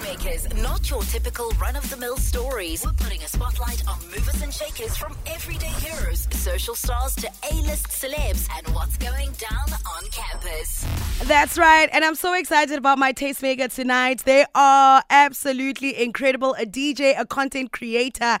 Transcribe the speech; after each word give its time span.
Tastemakers, 0.00 0.62
not 0.62 0.88
your 0.88 1.02
typical 1.02 1.50
run 1.60 1.76
of 1.76 1.88
the 1.90 1.96
mill 1.96 2.16
stories. 2.16 2.84
We're 2.84 2.92
putting 2.92 3.22
a 3.22 3.28
spotlight 3.28 3.86
on 3.86 3.98
movers 4.06 4.40
and 4.42 4.52
shakers 4.52 4.96
from 4.96 5.14
everyday 5.26 5.66
heroes, 5.66 6.26
social 6.32 6.74
stars 6.74 7.14
to 7.16 7.28
A 7.50 7.54
list 7.56 7.88
celebs, 7.88 8.48
and 8.56 8.74
what's 8.74 8.96
going 8.96 9.30
down 9.32 9.72
on 9.96 10.04
campus. 10.10 10.86
That's 11.24 11.58
right. 11.58 11.88
And 11.92 12.04
I'm 12.04 12.14
so 12.14 12.32
excited 12.34 12.78
about 12.78 12.98
my 12.98 13.12
tastemaker 13.12 13.72
tonight. 13.72 14.22
They 14.24 14.46
are 14.54 15.02
absolutely 15.10 16.02
incredible. 16.02 16.54
A 16.54 16.64
DJ, 16.64 17.14
a 17.18 17.26
content 17.26 17.72
creator, 17.72 18.38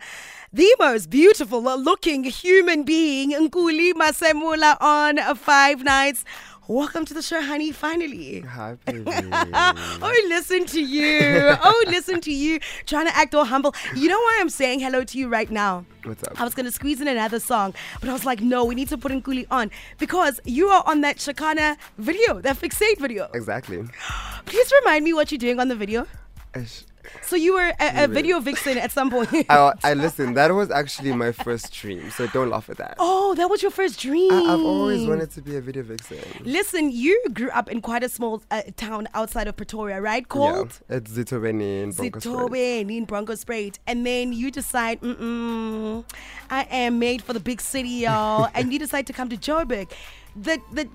the 0.52 0.74
most 0.78 1.10
beautiful 1.10 1.62
looking 1.62 2.24
human 2.24 2.84
being, 2.84 3.32
Nkuli 3.32 3.92
Masemola 3.92 4.80
on 4.80 5.18
Five 5.36 5.84
Nights. 5.84 6.24
Welcome 6.70 7.04
to 7.06 7.14
the 7.14 7.20
show, 7.20 7.42
honey, 7.42 7.72
finally. 7.72 8.42
Hi, 8.42 8.76
baby. 8.84 9.02
oh, 9.04 10.26
listen 10.28 10.66
to 10.66 10.80
you. 10.80 11.56
Oh, 11.64 11.84
listen 11.88 12.20
to 12.20 12.32
you. 12.32 12.60
Trying 12.86 13.06
to 13.06 13.16
act 13.16 13.34
all 13.34 13.44
humble. 13.44 13.74
You 13.96 14.08
know 14.08 14.20
why 14.20 14.38
I'm 14.40 14.48
saying 14.48 14.78
hello 14.78 15.02
to 15.02 15.18
you 15.18 15.26
right 15.26 15.50
now? 15.50 15.84
What's 16.04 16.22
up? 16.22 16.40
I 16.40 16.44
was 16.44 16.54
going 16.54 16.66
to 16.66 16.70
squeeze 16.70 17.00
in 17.00 17.08
another 17.08 17.40
song, 17.40 17.74
but 17.98 18.08
I 18.08 18.12
was 18.12 18.24
like, 18.24 18.40
no, 18.40 18.64
we 18.64 18.76
need 18.76 18.86
to 18.90 18.96
put 18.96 19.10
in 19.10 19.20
Nkuli 19.20 19.48
on 19.50 19.72
because 19.98 20.38
you 20.44 20.68
are 20.68 20.84
on 20.86 21.00
that 21.00 21.16
Shakana 21.16 21.76
video, 21.98 22.40
that 22.40 22.56
Fixate 22.56 22.98
video. 22.98 23.28
Exactly. 23.34 23.82
Please 24.44 24.72
remind 24.84 25.04
me 25.04 25.12
what 25.12 25.32
you're 25.32 25.40
doing 25.40 25.58
on 25.58 25.66
the 25.66 25.74
video. 25.74 26.06
Ish. 26.54 26.84
So 27.22 27.36
you 27.36 27.54
were 27.54 27.72
a, 27.78 28.04
a 28.04 28.08
video 28.08 28.40
vixen 28.40 28.78
at 28.78 28.90
some 28.92 29.10
point. 29.10 29.28
I, 29.48 29.72
I 29.84 29.94
listen. 30.04 30.34
That 30.34 30.52
was 30.54 30.70
actually 30.70 31.12
my 31.12 31.32
first 31.32 31.72
dream, 31.72 32.10
so 32.10 32.26
don't 32.28 32.50
laugh 32.50 32.68
at 32.70 32.78
that. 32.78 32.96
oh, 32.98 33.34
that 33.34 33.48
was 33.48 33.62
your 33.62 33.70
first 33.70 34.00
dream. 34.00 34.32
I, 34.32 34.52
I've 34.54 34.60
always 34.60 35.06
wanted 35.06 35.30
to 35.32 35.42
be 35.42 35.56
a 35.56 35.60
video 35.60 35.82
vixen. 35.82 36.18
Listen, 36.44 36.90
you 36.90 37.22
grew 37.32 37.50
up 37.50 37.70
in 37.70 37.80
quite 37.80 38.02
a 38.02 38.08
small 38.08 38.42
uh, 38.50 38.62
town 38.76 39.08
outside 39.14 39.46
of 39.48 39.56
Pretoria, 39.56 40.00
right? 40.00 40.28
Called 40.28 40.80
Yeah, 40.88 40.96
it's 40.96 41.12
Zitobeni 41.12 41.82
in 41.82 41.92
Bronkhorstspruit. 41.92 42.50
Zitobe 42.50 42.96
in 42.96 43.06
Bronkhorstspruit. 43.06 43.78
And 43.86 44.06
then 44.06 44.32
you 44.32 44.50
decide, 44.50 45.00
mm 45.00 46.04
I 46.50 46.62
am 46.70 46.98
made 46.98 47.22
for 47.22 47.32
the 47.32 47.40
big 47.40 47.60
city, 47.60 47.88
y'all. 47.88 48.48
and 48.54 48.72
you 48.72 48.78
decide 48.78 49.06
to 49.06 49.12
come 49.12 49.28
to 49.28 49.36
Joburg. 49.36 49.90
The, 50.36 50.60
the, 50.72 50.88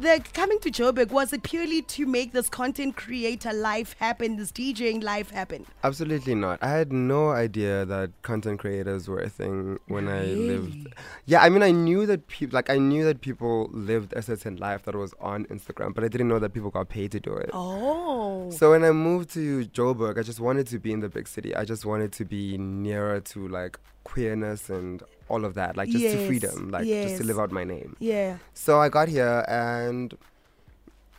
the 0.00 0.22
coming 0.32 0.58
to 0.60 0.70
Joburg, 0.70 1.10
was 1.10 1.32
it 1.32 1.42
purely 1.42 1.82
to 1.82 2.06
make 2.06 2.32
this 2.32 2.48
content 2.48 2.96
creator 2.96 3.52
life 3.52 3.94
happen, 3.98 4.36
this 4.36 4.52
DJing 4.52 5.02
life 5.02 5.30
happen? 5.30 5.66
Absolutely 5.84 6.34
not. 6.34 6.58
I 6.62 6.70
had 6.70 6.92
no 6.92 7.30
idea 7.30 7.84
that 7.84 8.10
content 8.22 8.60
creators 8.60 9.08
were 9.08 9.20
a 9.20 9.28
thing 9.28 9.78
when 9.88 10.08
I 10.08 10.24
lived. 10.24 10.88
Yeah, 11.26 11.42
I 11.42 11.48
mean, 11.48 11.62
I 11.62 11.70
knew 11.70 12.06
that 12.06 12.28
people, 12.28 12.54
like, 12.56 12.70
I 12.70 12.78
knew 12.78 13.04
that 13.04 13.20
people 13.20 13.68
lived 13.72 14.12
a 14.14 14.22
certain 14.22 14.56
life 14.56 14.84
that 14.84 14.94
was 14.94 15.14
on 15.20 15.44
Instagram, 15.46 15.94
but 15.94 16.04
I 16.04 16.08
didn't 16.08 16.28
know 16.28 16.38
that 16.38 16.52
people 16.52 16.70
got 16.70 16.88
paid 16.88 17.12
to 17.12 17.20
do 17.20 17.34
it. 17.34 17.50
Oh. 17.52 18.50
So 18.50 18.70
when 18.70 18.84
I 18.84 18.90
moved 18.90 19.30
to 19.34 19.64
Joburg, 19.66 20.18
I 20.18 20.22
just 20.22 20.40
wanted 20.40 20.66
to 20.68 20.78
be 20.78 20.92
in 20.92 21.00
the 21.00 21.08
big 21.08 21.28
city. 21.28 21.54
I 21.54 21.64
just 21.64 21.84
wanted 21.84 22.12
to 22.12 22.24
be 22.24 22.58
nearer 22.58 23.20
to 23.20 23.48
like 23.48 23.78
queerness 24.04 24.68
and 24.68 25.02
all 25.32 25.44
of 25.44 25.54
that, 25.54 25.76
like 25.76 25.88
just 25.88 26.04
Yes, 26.04 26.14
to 26.14 26.26
freedom, 26.26 26.70
like 26.70 26.84
just 26.86 27.16
to 27.16 27.24
live 27.24 27.38
out 27.38 27.50
my 27.50 27.64
name. 27.64 27.96
Yeah. 27.98 28.38
So 28.54 28.78
I 28.80 28.88
got 28.88 29.08
here 29.08 29.44
and 29.48 30.14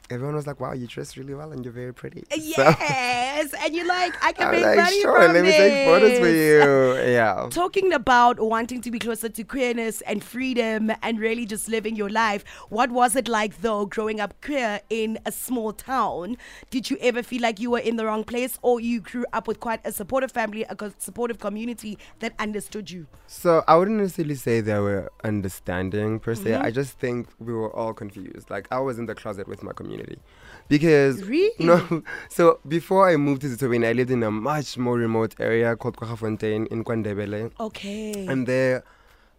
everyone 0.09 0.35
was 0.35 0.45
like, 0.47 0.59
"Wow, 0.59 0.73
you 0.73 0.87
dress 0.87 1.17
really 1.17 1.33
well 1.33 1.51
and 1.51 1.63
you're 1.63 1.73
very 1.73 1.93
pretty." 1.93 2.23
So 2.31 2.37
Yes. 2.37 3.53
and 3.63 3.73
you're 3.75 3.87
like, 3.87 4.13
I 4.23 4.31
can 4.31 4.47
I 4.47 4.51
was 4.51 4.59
make 4.61 4.65
like, 4.65 4.77
money 4.77 5.01
"Sure, 5.01 5.21
from 5.23 5.33
let 5.33 5.43
me 5.43 5.51
take 5.51 5.87
photos 5.87 6.19
for 6.19 6.27
you." 6.29 6.93
Yeah. 7.13 7.47
Talking 7.51 7.93
about 7.93 8.39
wanting 8.39 8.81
to 8.81 8.91
be 8.91 8.99
closer 8.99 9.29
to 9.29 9.43
queerness 9.43 10.01
and 10.01 10.23
freedom 10.23 10.91
and 11.01 11.19
really 11.19 11.45
just 11.45 11.67
living 11.69 11.95
your 11.95 12.09
life, 12.09 12.43
what 12.69 12.91
was 12.91 13.15
it 13.15 13.27
like 13.27 13.61
though 13.61 13.85
growing 13.85 14.19
up 14.19 14.33
queer 14.41 14.81
in 14.89 15.19
a 15.25 15.31
small 15.31 15.73
town? 15.73 16.37
Did 16.69 16.89
you 16.89 16.97
ever 17.01 17.21
feel 17.23 17.41
like 17.41 17.59
you 17.59 17.69
were 17.71 17.79
in 17.79 17.95
the 17.97 18.05
wrong 18.05 18.23
place 18.23 18.57
or 18.61 18.79
you 18.79 18.99
grew 19.01 19.25
up 19.33 19.47
with 19.47 19.59
quite 19.59 19.79
a 19.85 19.91
supportive 19.91 20.31
family, 20.31 20.63
a 20.63 20.75
supportive 20.97 21.39
community 21.39 21.97
that 22.19 22.33
understood 22.39 22.89
you? 22.91 23.07
So 23.27 23.63
I 23.67 23.75
wouldn't 23.75 23.97
necessarily 23.97 24.35
say 24.35 24.61
they 24.61 24.79
were 24.79 25.11
understanding 25.23 26.19
per 26.19 26.36
se. 26.36 26.52
Mm-hmm. 26.52 26.65
I 26.65 26.71
just 26.71 26.99
think 26.99 27.27
we 27.39 27.53
were 27.53 27.73
all 27.75 27.93
confused. 27.93 28.49
Like 28.49 28.67
I 28.71 28.80
was 28.80 28.97
in 28.97 29.05
the 29.05 29.15
closet 29.15 29.47
with 29.47 29.61
my 29.63 29.71
community 29.73 29.92
because 30.70 31.23
Really? 31.23 31.52
no. 31.59 32.04
So 32.30 32.59
before 32.67 33.09
I 33.09 33.17
moved 33.17 33.42
to 33.42 33.48
Zitobeni, 33.48 33.86
I 33.87 33.93
lived 33.93 34.11
in 34.11 34.23
a 34.23 34.31
much 34.31 34.77
more 34.77 34.98
remote 34.98 35.36
area 35.39 35.76
called 35.76 35.98
Kwaggafontein 35.98 36.67
in 36.67 36.83
Kwandebele, 36.83 37.52
Okay. 37.59 38.26
and 38.27 38.48
there, 38.48 38.83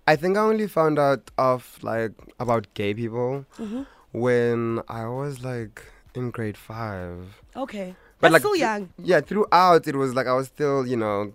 I 0.07 0.17
think 0.17 0.37
I 0.37 0.41
only 0.41 0.67
found 0.69 0.99
out 0.99 1.31
of 1.39 1.79
like 1.83 2.13
about 2.39 2.73
gay 2.75 2.93
people 2.95 3.45
Mm-hmm. 3.59 3.83
when 4.13 4.81
I 4.89 5.07
was 5.07 5.43
like 5.43 5.83
in 6.15 6.31
grade 6.31 6.57
five. 6.57 7.19
okay. 7.57 7.95
But 8.21 8.31
That's 8.31 8.33
like 8.35 8.41
still 8.43 8.53
th- 8.53 8.61
young. 8.61 8.89
Yeah, 8.99 9.21
throughout 9.21 9.87
it 9.87 9.97
was 9.97 10.15
like 10.15 10.27
I 10.27 10.35
was 10.35 10.47
still, 10.47 10.87
you 10.87 10.97
know, 10.97 11.33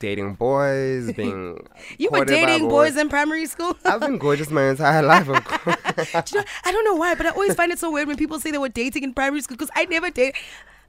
dating 0.00 0.34
boys, 0.34 1.12
being 1.20 1.64
You 1.96 2.10
were 2.10 2.24
dating 2.24 2.68
boys 2.68 2.96
in 2.96 3.08
primary 3.08 3.46
school? 3.46 3.76
I've 3.84 4.00
been 4.00 4.18
gorgeous 4.18 4.50
my 4.50 4.64
entire 4.70 5.02
life, 5.02 5.28
of 5.28 5.42
course. 5.50 5.76
Do 5.96 6.22
you 6.32 6.40
know, 6.40 6.44
I 6.64 6.72
don't 6.72 6.84
know 6.84 6.94
why, 6.94 7.14
but 7.14 7.26
I 7.26 7.30
always 7.30 7.54
find 7.54 7.72
it 7.72 7.78
so 7.78 7.90
weird 7.90 8.08
when 8.08 8.16
people 8.16 8.38
say 8.40 8.50
they 8.50 8.58
were 8.58 8.68
dating 8.68 9.02
in 9.02 9.14
primary 9.14 9.40
school 9.42 9.56
because 9.56 9.70
I 9.74 9.84
never 9.86 10.10
dated. 10.10 10.40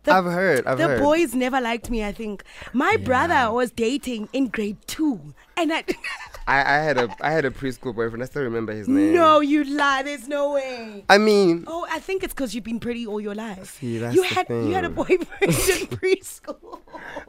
The, 0.04 0.12
I've 0.12 0.26
heard, 0.26 0.68
I've 0.68 0.78
the 0.78 0.88
heard. 0.88 1.02
boys 1.02 1.34
never 1.34 1.62
liked 1.62 1.90
me. 1.90 2.04
I 2.04 2.12
think 2.12 2.44
my 2.74 2.98
brother 2.98 3.52
was 3.54 3.72
dating 3.72 4.28
in 4.34 4.48
grade 4.48 4.78
two, 4.88 5.34
and 5.56 5.72
I. 5.72 5.86
I, 6.48 6.60
I 6.60 6.78
had 6.80 6.98
a 6.98 7.16
I 7.22 7.32
had 7.32 7.46
a 7.46 7.50
preschool 7.52 7.96
boyfriend. 7.96 8.22
I 8.22 8.26
still 8.26 8.44
remember 8.44 8.74
his 8.74 8.88
name. 8.88 9.14
no, 9.14 9.40
you 9.40 9.64
lie. 9.64 10.04
There's 10.04 10.28
no 10.28 10.54
way. 10.54 11.06
I 11.10 11.18
mean, 11.18 11.64
Oh, 11.68 11.86
I 11.90 12.00
think 12.00 12.24
it's 12.24 12.34
because 12.34 12.54
you've 12.54 12.64
been 12.66 12.80
pretty 12.80 13.08
all 13.08 13.22
your 13.22 13.36
life. 13.36 13.78
See, 13.80 13.98
that's 14.00 14.16
you 14.16 14.22
the 14.28 14.28
had 14.36 14.50
you 14.50 14.74
had 14.74 14.86
a 14.86 14.90
boyfriend 14.90 15.28
in 15.42 15.50
preschool. 15.98 16.80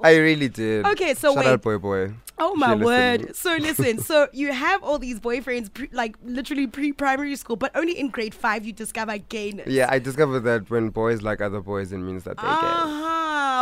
I 0.02 0.16
really 0.16 0.48
did. 0.48 0.86
Okay, 0.86 1.14
so 1.14 1.34
Shout 1.34 1.44
wait. 1.44 1.50
out, 1.52 1.62
boy, 1.62 1.78
boy. 1.78 2.12
Oh 2.36 2.56
my 2.56 2.74
word! 2.74 3.36
So 3.36 3.54
listen, 3.56 4.00
so 4.00 4.26
you 4.32 4.52
have 4.52 4.82
all 4.82 4.98
these 4.98 5.20
boyfriends, 5.20 5.72
pre- 5.72 5.88
like 5.92 6.16
literally 6.24 6.66
pre-primary 6.66 7.36
school, 7.36 7.54
but 7.54 7.70
only 7.76 7.96
in 7.98 8.08
grade 8.08 8.34
five 8.34 8.64
you 8.66 8.72
discover 8.72 9.16
gayness. 9.18 9.68
Yeah, 9.68 9.86
I 9.88 10.00
discovered 10.00 10.40
that 10.40 10.68
when 10.68 10.88
boys 10.88 11.22
like 11.22 11.40
other 11.40 11.60
boys, 11.60 11.92
it 11.92 11.98
means 11.98 12.24
that 12.24 12.36
they're 12.36 12.44
gay. 12.44 12.50
Uh-huh. 12.50 13.03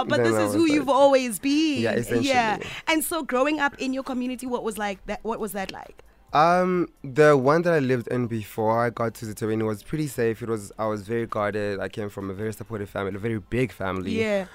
But 0.05 0.23
Then 0.23 0.33
this 0.33 0.49
is 0.49 0.55
who 0.55 0.63
like- 0.63 0.73
you've 0.73 0.89
always 0.89 1.39
been. 1.39 1.83
Yeah, 1.83 1.93
essentially. 1.93 2.29
Yeah. 2.29 2.59
And 2.89 3.05
so 3.05 3.23
growing 3.23 3.61
up 3.61 3.75
in 3.79 3.93
your 3.93 4.03
community, 4.03 4.47
what 4.47 4.65
was 4.65 4.79
like 4.79 5.05
that 5.07 5.21
what 5.23 5.39
was 5.41 5.53
that 5.53 5.73
like? 5.73 6.03
Um, 6.33 6.89
the 7.05 7.37
one 7.37 7.61
that 7.63 7.75
I 7.75 7.79
lived 7.79 8.09
in 8.09 8.27
before 8.27 8.83
I 8.83 8.89
got 8.89 9.13
to 9.17 9.27
Zitobeni 9.27 9.67
was 9.67 9.83
pretty 9.83 10.07
safe. 10.07 10.43
It 10.43 10.49
was 10.49 10.73
I 10.79 10.87
was 10.87 11.03
very 11.03 11.27
guarded. 11.27 11.79
I 11.79 11.89
came 11.89 12.09
from 12.09 12.31
a 12.31 12.35
very 12.35 12.53
supportive 12.55 12.89
family, 12.89 13.15
a 13.15 13.19
very 13.19 13.39
big 13.39 13.71
family. 13.71 14.13
Yeah. 14.19 14.47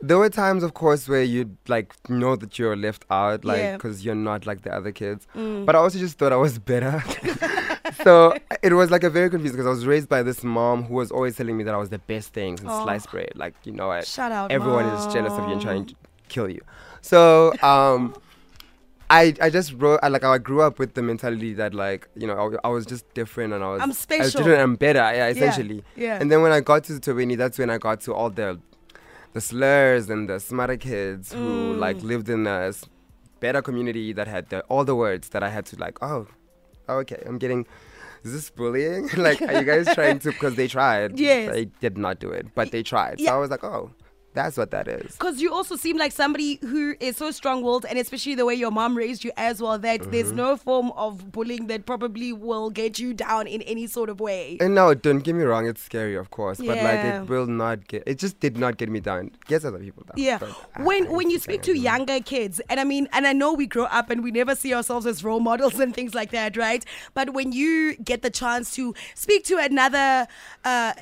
There 0.00 0.16
were 0.18 0.30
times, 0.30 0.62
of 0.62 0.74
course, 0.74 1.08
where 1.08 1.22
you'd 1.24 1.56
like 1.66 1.92
know 2.08 2.36
that 2.36 2.58
you're 2.58 2.76
left 2.76 3.04
out, 3.10 3.44
like 3.44 3.58
Yeah. 3.58 3.74
Mm. 3.74 3.76
because 3.78 4.04
you're 4.04 4.14
not 4.14 4.46
like 4.46 4.62
the 4.62 4.72
other 4.74 4.92
kids. 4.92 5.26
But 5.34 5.74
I 5.74 5.78
also 5.78 5.98
just 5.98 6.18
thought 6.18 6.32
I 6.32 6.36
was 6.36 6.58
better. 6.58 7.02
so 8.04 8.34
it 8.62 8.72
was 8.74 8.90
like 8.90 9.02
a 9.04 9.10
very 9.10 9.28
confusing 9.30 9.56
because 9.56 9.66
I 9.66 9.70
was 9.70 9.86
raised 9.86 10.08
by 10.08 10.22
this 10.22 10.44
mom 10.44 10.84
who 10.84 10.94
was 10.94 11.10
always 11.10 11.36
telling 11.36 11.56
me 11.56 11.64
that 11.64 11.74
I 11.74 11.78
was 11.78 11.88
the 11.90 11.98
best 11.98 12.32
thing 12.32 12.56
since 12.56 12.70
Oh. 12.72 12.84
sliced 12.84 13.10
bread. 13.10 13.32
Like 13.34 13.54
you 13.64 13.72
know, 13.72 13.90
I, 13.90 14.02
Shout 14.02 14.30
out, 14.32 14.50
everyone 14.52 14.84
is 14.86 15.12
jealous 15.12 15.32
of 15.32 15.46
you 15.46 15.52
and 15.54 15.62
trying 15.62 15.86
to 15.86 15.94
kill 16.28 16.48
you. 16.48 16.60
So 17.00 17.52
um. 17.62 18.14
I, 19.10 19.32
I 19.40 19.48
just 19.48 19.72
wrote 19.72 20.00
I, 20.02 20.08
like 20.08 20.22
I 20.22 20.36
grew 20.36 20.60
up 20.60 20.78
with 20.78 20.92
the 20.92 21.00
mentality 21.00 21.54
that 21.54 21.72
like 21.72 22.06
you 22.14 22.26
know 22.26 22.58
I, 22.62 22.68
I 22.68 22.70
was 22.70 22.84
just 22.84 23.06
different 23.14 23.54
and 23.54 23.64
I 23.64 23.68
was 23.68 23.80
I'm 23.80 23.84
I 23.84 23.88
was 23.88 23.98
special. 23.98 24.30
different 24.40 24.52
and 24.60 24.62
I'm 24.62 24.76
better 24.76 24.98
yeah 24.98 25.28
essentially 25.28 25.82
yeah. 25.96 26.18
and 26.20 26.30
then 26.30 26.42
when 26.42 26.52
I 26.52 26.60
got 26.60 26.84
to 26.84 26.92
Tobini 27.00 27.34
that's 27.34 27.58
when 27.58 27.70
I 27.70 27.78
got 27.78 28.02
to 28.02 28.12
all 28.12 28.28
the 28.28 28.60
the 29.32 29.40
slurs 29.40 30.08
and 30.10 30.28
the 30.28 30.38
smarter 30.40 30.76
kids 30.76 31.32
who 31.32 31.74
Mm. 31.74 31.78
like 31.78 32.02
lived 32.02 32.28
in 32.28 32.46
a 32.46 32.72
better 33.40 33.62
community 33.62 34.12
that 34.12 34.26
had 34.26 34.48
the, 34.50 34.60
all 34.62 34.84
the 34.84 34.96
words 34.96 35.28
that 35.30 35.42
I 35.42 35.48
had 35.50 35.64
to 35.66 35.76
like 35.78 35.98
oh 36.02 36.26
okay 36.88 37.22
I'm 37.26 37.38
getting 37.38 37.66
is 38.24 38.32
this 38.32 38.50
bullying 38.50 39.08
like 39.16 39.40
are 39.42 39.52
you 39.60 39.64
guys 39.64 39.86
trying 39.94 40.18
to 40.20 40.30
because 40.32 40.54
they 40.56 40.66
tried 40.66 41.18
Yes. 41.28 41.52
they 41.52 41.66
did 41.80 41.96
not 41.98 42.18
do 42.18 42.30
it 42.30 42.46
but 42.54 42.70
they 42.72 42.82
tried 42.82 43.20
Yeah. 43.20 43.30
so 43.30 43.36
I 43.36 43.38
was 43.38 43.50
like 43.50 43.62
oh 43.64 43.90
that's 44.40 44.56
what 44.60 44.70
that 44.76 44.86
is 44.88 45.10
Because 45.18 45.36
you 45.42 45.50
also 45.58 45.74
seem 45.84 45.96
like 46.04 46.12
somebody 46.12 46.50
who 46.72 46.82
is 47.08 47.16
so 47.22 47.28
strong 47.38 47.62
willed, 47.66 47.84
and 47.90 47.98
especially 48.04 48.34
the 48.40 48.46
way 48.50 48.54
your 48.64 48.70
mom 48.80 48.96
raised 49.02 49.22
you 49.26 49.32
as 49.48 49.60
well, 49.62 49.78
that 49.78 49.98
Mm-hmm. 50.00 50.10
there's 50.12 50.32
no 50.32 50.56
form 50.56 50.88
of 51.04 51.12
bullying 51.36 51.66
that 51.70 51.80
probably 51.92 52.32
will 52.32 52.68
get 52.70 52.98
you 53.02 53.10
down 53.14 53.46
in 53.54 53.60
any 53.62 53.86
sort 53.96 54.08
of 54.12 54.20
way. 54.20 54.44
And 54.60 54.74
no, 54.80 54.86
don't 55.06 55.22
get 55.26 55.34
me 55.40 55.44
wrong, 55.50 55.66
it's 55.72 55.82
scary, 55.90 56.14
of 56.22 56.30
course, 56.38 56.58
but 56.68 56.76
like 56.88 57.00
it 57.10 57.28
will 57.32 57.46
not 57.62 57.78
get. 57.88 58.02
It 58.06 58.18
just 58.24 58.38
did 58.44 58.56
not 58.64 58.76
get 58.82 58.88
me 58.96 59.00
down. 59.00 59.22
It 59.38 59.44
gets 59.52 59.64
other 59.64 59.78
people 59.86 60.04
down. 60.08 60.14
Yeah. 60.28 60.38
but 60.38 60.50
I- 60.76 60.82
When 60.88 61.06
I 61.08 61.10
when 61.18 61.30
you 61.30 61.38
speak 61.46 61.62
to 61.70 61.74
younger 61.90 62.20
kids, 62.32 62.60
and 62.70 62.78
I 62.78 62.84
mean, 62.92 63.08
and 63.12 63.26
I 63.26 63.32
know 63.32 63.50
we 63.62 63.66
grow 63.76 63.88
up 64.00 64.10
and 64.12 64.22
we 64.22 64.30
never 64.40 64.54
see 64.62 64.72
ourselves 64.78 65.04
as 65.12 65.24
role 65.28 65.40
models 65.50 65.76
and 65.80 65.90
things 65.98 66.14
like 66.20 66.30
that, 66.38 66.56
right? 66.66 66.84
But 67.18 67.26
when 67.38 67.48
you 67.60 67.96
get 68.12 68.22
the 68.28 68.30
chance 68.42 68.74
to 68.78 68.94
speak 69.26 69.42
to 69.50 69.56
another 69.68 70.08
uh 70.64 70.92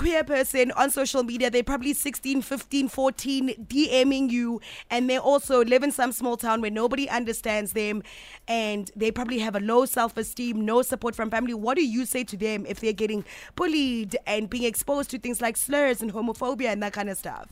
queer 0.00 0.24
person 0.24 0.70
on 0.72 0.90
social 0.90 1.22
media 1.22 1.50
they're 1.50 1.62
probably 1.62 1.92
16 1.92 2.40
15 2.40 2.88
14 2.88 3.66
dming 3.68 4.30
you 4.30 4.58
and 4.90 5.10
they 5.10 5.18
also 5.18 5.62
live 5.62 5.82
in 5.82 5.92
some 5.92 6.10
small 6.10 6.38
town 6.38 6.62
where 6.62 6.70
nobody 6.70 7.06
understands 7.10 7.72
them 7.74 8.02
and 8.48 8.90
they 8.96 9.10
probably 9.10 9.38
have 9.40 9.54
a 9.54 9.60
low 9.60 9.84
self-esteem 9.84 10.64
no 10.64 10.80
support 10.80 11.14
from 11.14 11.28
family 11.30 11.52
what 11.52 11.76
do 11.76 11.84
you 11.86 12.06
say 12.06 12.24
to 12.24 12.34
them 12.34 12.64
if 12.66 12.80
they're 12.80 12.94
getting 12.94 13.22
bullied 13.56 14.16
and 14.26 14.48
being 14.48 14.64
exposed 14.64 15.10
to 15.10 15.18
things 15.18 15.42
like 15.42 15.54
slurs 15.54 16.00
and 16.00 16.14
homophobia 16.14 16.68
and 16.72 16.82
that 16.82 16.94
kind 16.94 17.10
of 17.10 17.18
stuff 17.18 17.48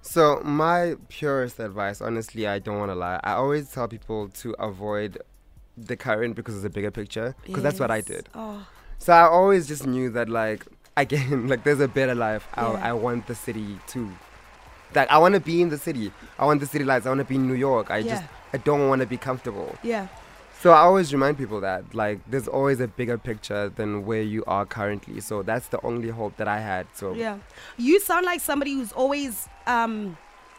So 0.00 0.40
my 0.42 0.96
purest 1.08 1.60
advice, 1.60 2.00
honestly, 2.00 2.46
I 2.48 2.58
don't 2.58 2.78
want 2.78 2.90
to 2.90 2.96
lie. 2.96 3.20
I 3.22 3.34
always 3.34 3.70
tell 3.70 3.86
people 3.86 4.28
to 4.42 4.48
avoid 4.58 5.18
the 5.76 5.96
current 5.96 6.34
because 6.34 6.56
it's 6.56 6.64
a 6.64 6.70
bigger 6.70 6.90
picture. 6.90 7.36
Because 7.46 7.62
that's 7.62 7.78
what 7.78 7.90
I 7.92 8.00
did. 8.00 8.28
Oh, 8.34 8.66
So 8.98 9.12
I 9.12 9.22
always 9.28 9.68
just 9.68 9.86
knew 9.86 10.10
that, 10.10 10.28
like, 10.28 10.66
again, 10.96 11.48
like 11.52 11.64
there's 11.64 11.80
a 11.80 11.88
better 11.88 12.14
life. 12.14 12.46
Yeah. 12.56 12.70
I, 12.70 12.90
I 12.90 12.92
want 12.92 13.26
the 13.26 13.34
city 13.34 13.78
too. 13.86 14.10
like, 14.94 15.10
I 15.10 15.18
want 15.18 15.34
to 15.34 15.40
be 15.40 15.62
in 15.62 15.68
the 15.70 15.78
city. 15.78 16.12
I 16.38 16.44
want 16.46 16.60
the 16.60 16.66
city 16.66 16.84
lights. 16.84 17.06
I 17.06 17.10
want 17.10 17.20
to 17.20 17.24
be 17.24 17.36
in 17.36 17.46
New 17.46 17.54
York. 17.54 17.90
I 17.90 18.02
just, 18.02 18.22
I 18.52 18.58
don't 18.58 18.88
want 18.88 19.00
to 19.00 19.06
be 19.06 19.16
comfortable. 19.16 19.76
yeah. 19.82 20.08
So 20.60 20.70
I 20.70 20.78
always 20.82 21.12
remind 21.12 21.38
people 21.38 21.60
that, 21.62 21.92
like, 21.92 22.20
there's 22.30 22.46
always 22.46 22.78
a 22.78 22.86
bigger 22.86 23.18
picture 23.18 23.68
than 23.68 24.06
where 24.06 24.22
you 24.22 24.44
are 24.46 24.64
currently. 24.64 25.20
So 25.20 25.42
that's 25.42 25.66
the 25.66 25.84
only 25.84 26.08
hope 26.08 26.36
that 26.36 26.46
I 26.46 26.60
had. 26.60 26.86
So 26.94 27.14
Yeah. 27.14 27.38
You 27.78 27.98
sound 27.98 28.26
like 28.26 28.40
somebody 28.40 28.74
who's 28.74 28.92
always 28.92 29.48
um, 29.66 30.16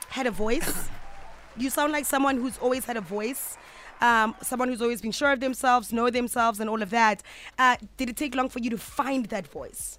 had 0.09 0.27
a 0.27 0.31
voice. 0.31 0.89
you 1.57 1.69
sound 1.69 1.93
like 1.93 2.03
someone 2.05 2.35
who's 2.35 2.57
always 2.57 2.83
had 2.83 2.97
a 2.97 3.01
voice. 3.01 3.57
Um, 4.01 4.35
someone 4.41 4.67
who's 4.67 4.81
always 4.81 5.01
been 5.01 5.13
sure 5.13 5.31
of 5.31 5.39
themselves, 5.39 5.93
know 5.93 6.09
themselves, 6.09 6.59
and 6.59 6.69
all 6.69 6.81
of 6.81 6.89
that. 6.89 7.23
Uh, 7.57 7.77
did 7.95 8.09
it 8.09 8.17
take 8.17 8.35
long 8.35 8.49
for 8.49 8.59
you 8.59 8.69
to 8.71 8.77
find 8.77 9.27
that 9.27 9.47
voice? 9.47 9.97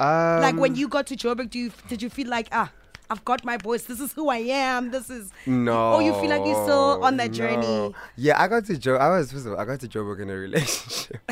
Um, 0.00 0.40
like 0.42 0.56
when 0.56 0.74
you 0.74 0.88
got 0.88 1.06
to 1.08 1.16
Joburg, 1.16 1.50
do 1.50 1.58
you 1.58 1.72
did 1.88 2.02
you 2.02 2.10
feel 2.10 2.28
like 2.28 2.48
ah, 2.52 2.70
I've 3.10 3.24
got 3.24 3.44
my 3.44 3.58
voice. 3.58 3.84
This 3.84 4.00
is 4.00 4.12
who 4.14 4.28
I 4.30 4.38
am. 4.38 4.90
This 4.90 5.10
is 5.10 5.30
No. 5.46 5.94
Or 5.94 6.02
you 6.02 6.12
feel 6.14 6.30
like 6.30 6.44
you're 6.46 6.62
still 6.64 7.04
on 7.04 7.16
that 7.18 7.30
no. 7.32 7.36
journey. 7.36 7.94
Yeah, 8.16 8.40
I 8.42 8.48
got 8.48 8.64
to 8.66 8.78
Joe. 8.78 8.96
I 8.96 9.10
was 9.10 9.30
first 9.30 9.46
of 9.46 9.52
all, 9.52 9.58
I 9.60 9.64
got 9.66 9.80
to 9.80 9.88
Joburg 9.88 10.20
in 10.22 10.30
a 10.30 10.34
relationship. 10.34 11.18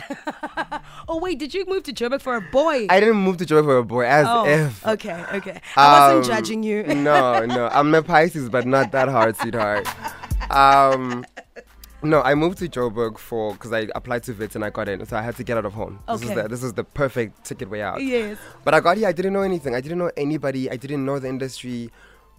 Oh 1.09 1.19
wait, 1.19 1.39
did 1.39 1.53
you 1.53 1.65
move 1.67 1.83
to 1.85 1.93
Joburg 1.93 2.21
for 2.21 2.37
a 2.37 2.41
boy? 2.41 2.87
I 2.89 3.01
didn't 3.01 3.17
move 3.17 3.37
to 3.39 3.45
Joburg 3.45 3.65
for 3.65 3.79
a 3.79 3.85
boy, 3.85 4.07
as 4.07 4.27
oh, 4.29 4.47
if. 4.47 4.87
okay, 4.87 5.25
okay. 5.35 5.61
I 5.77 6.15
wasn't 6.15 6.31
Um, 6.33 6.37
judging 6.39 6.63
you. 6.63 6.85
no, 6.85 7.45
no, 7.45 7.69
I'm 7.69 7.93
a 7.95 8.03
Pisces, 8.03 8.49
but 8.49 8.67
not 8.67 8.93
that 8.93 9.09
hard, 9.09 9.37
sweetheart. 9.37 9.89
Um, 10.51 11.25
no, 12.03 12.21
I 12.23 12.35
moved 12.35 12.59
to 12.59 12.69
Joburg 12.69 13.19
for 13.19 13.53
because 13.53 13.73
I 13.73 13.89
applied 13.95 14.23
to 14.25 14.33
VIT 14.33 14.55
and 14.57 14.65
I 14.65 14.71
got 14.71 14.89
in, 14.89 15.05
so 15.07 15.17
I 15.17 15.23
had 15.23 15.37
to 15.37 15.45
get 15.45 15.57
out 15.57 15.65
of 15.65 15.73
home. 15.73 16.01
This 16.09 16.23
Okay. 16.23 16.29
is 16.31 16.35
the 16.43 16.49
this 16.49 16.63
is 16.63 16.73
the 16.75 16.85
perfect 16.85 17.45
ticket 17.45 17.69
way 17.71 17.83
out. 17.83 18.03
yes. 18.03 18.39
But 18.65 18.75
I 18.75 18.81
got 18.81 18.97
here, 18.97 19.09
I 19.09 19.13
didn't 19.13 19.33
know 19.33 19.43
anything. 19.43 19.75
I 19.75 19.81
didn't 19.81 19.99
know 19.99 20.11
anybody. 20.17 20.71
I 20.71 20.77
didn't 20.77 21.05
know 21.05 21.19
the 21.19 21.29
industry. 21.29 21.91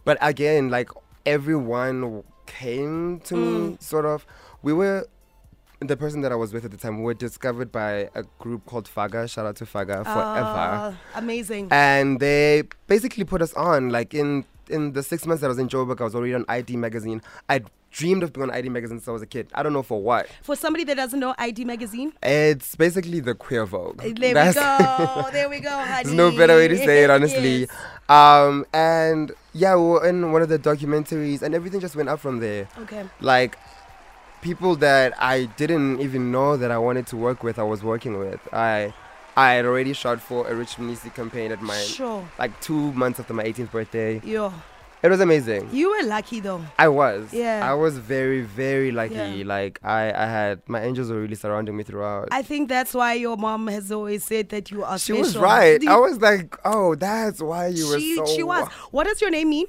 But 0.05 0.17
again, 0.21 0.69
like 0.69 0.89
everyone 1.25 2.23
came 2.45 3.19
to 3.21 3.35
Mm. 3.35 3.69
me, 3.71 3.77
sort 3.79 4.05
of. 4.05 4.25
We 4.61 4.73
were, 4.73 5.07
the 5.79 5.95
person 5.97 6.21
that 6.21 6.31
I 6.31 6.35
was 6.35 6.53
with 6.53 6.65
at 6.65 6.71
the 6.71 6.77
time, 6.77 6.97
we 6.97 7.03
were 7.03 7.13
discovered 7.13 7.71
by 7.71 8.09
a 8.15 8.23
group 8.39 8.65
called 8.65 8.87
FAKA. 8.87 9.27
Shout 9.29 9.45
out 9.45 9.55
to 9.57 9.65
FAKA 9.65 10.03
forever. 10.03 10.13
Ah, 10.15 10.93
amazing. 11.15 11.67
And 11.71 12.19
they 12.19 12.63
basically 12.87 13.23
put 13.23 13.41
us 13.41 13.53
on. 13.55 13.89
Like 13.89 14.13
in 14.13 14.45
in 14.69 14.93
the 14.93 15.03
six 15.03 15.25
months 15.25 15.41
that 15.41 15.47
I 15.47 15.49
was 15.49 15.59
in 15.59 15.67
Joburg, 15.67 15.99
I 16.01 16.03
was 16.05 16.15
already 16.15 16.33
on 16.33 16.45
i-D 16.47 16.77
magazine. 16.77 17.21
I 17.49 17.61
dreamed 17.91 18.23
of 18.23 18.33
being 18.33 18.43
on 18.43 18.51
i-D 18.51 18.69
magazine 18.69 18.97
since 18.97 19.07
I 19.07 19.11
was 19.11 19.21
a 19.21 19.27
kid. 19.27 19.47
I 19.53 19.61
don't 19.61 19.73
know 19.73 19.83
for 19.83 20.01
what. 20.01 20.27
For 20.41 20.55
somebody 20.55 20.83
that 20.85 20.95
doesn't 20.95 21.19
know 21.19 21.35
i-D 21.37 21.63
magazine, 21.65 22.13
It's 22.23 22.75
basically 22.75 23.19
the 23.19 23.35
queer 23.35 23.65
Vogue. 23.65 24.01
there 24.01 24.33
That's- 24.33 24.55
we 24.55 24.61
go. 25.05 25.29
There 25.31 25.49
we 25.49 25.59
go, 25.59 25.69
honey. 25.69 26.03
There's 26.03 26.15
no 26.15 26.31
better 26.35 26.55
way 26.55 26.67
to 26.67 26.77
say 26.77 27.03
it, 27.03 27.09
honestly. 27.09 27.61
Yes. 27.61 27.69
Um, 28.09 28.65
and 28.73 29.31
yeah, 29.53 29.75
we 29.75 29.83
were 29.83 30.07
in 30.07 30.31
one 30.31 30.41
of 30.41 30.49
the 30.49 30.57
documentaries, 30.59 31.41
and 31.41 31.53
everything 31.55 31.79
just 31.79 31.95
went 31.95 32.09
up 32.09 32.19
from 32.19 32.39
there. 32.39 32.67
Okay. 32.79 33.03
Like 33.21 33.57
people 34.41 34.75
that 34.77 35.13
I 35.21 35.45
didn't 35.57 36.01
even 36.01 36.31
know 36.31 36.57
that 36.57 36.69
I 36.71 36.77
wanted 36.77 37.07
to 37.07 37.17
work 37.17 37.43
with, 37.43 37.57
I 37.59 37.63
was 37.63 37.83
working 37.83 38.17
with. 38.17 38.39
I 38.53 38.93
I 39.35 39.53
had 39.53 39.65
already 39.65 39.93
shot 39.93 40.21
for 40.21 40.47
a 40.47 40.53
Rich 40.55 40.75
Mnisi 40.77 41.13
campaign 41.13 41.51
at 41.51 41.61
my 41.61 41.77
Sure. 41.77 42.23
like 42.37 42.59
two 42.61 42.91
months 42.93 43.19
after 43.19 43.33
my 43.33 43.43
18th 43.43 43.71
birthday. 43.71 44.21
Yo, 44.23 44.53
It 45.01 45.09
was 45.09 45.19
amazing. 45.19 45.69
you 45.73 45.89
were 45.89 46.03
lucky 46.07 46.39
though. 46.39 46.61
I 46.77 46.87
was. 46.87 47.33
Yeah. 47.33 47.67
I 47.69 47.73
was 47.73 47.97
very, 47.97 48.41
very 48.41 48.91
lucky. 48.91 49.15
Yeah. 49.15 49.43
Like 49.45 49.79
I, 49.83 50.11
I 50.13 50.25
had 50.27 50.61
my 50.67 50.81
angels 50.83 51.09
were 51.09 51.19
really 51.19 51.35
surrounding 51.35 51.75
me 51.75 51.83
throughout. 51.83 52.29
I 52.31 52.41
think 52.43 52.69
that's 52.69 52.93
why 52.93 53.13
your 53.15 53.35
mom 53.35 53.67
has 53.67 53.91
always 53.91 54.23
said 54.23 54.49
that 54.49 54.69
you 54.71 54.83
are 54.83 54.97
she 54.99 55.13
special. 55.13 55.19
was 55.23 55.37
right. 55.37 55.81
Do 55.81 55.89
I 55.89 55.95
was 55.97 56.21
like, 56.21 56.55
oh, 56.63 56.95
that's 56.95 57.41
why 57.41 57.67
you 57.67 57.87
were 57.89 57.99
she, 57.99 58.15
so. 58.15 58.25
she 58.27 58.43
was. 58.43 58.67
What 58.91 59.05
does 59.07 59.19
your 59.19 59.31
name 59.31 59.49
mean? 59.49 59.65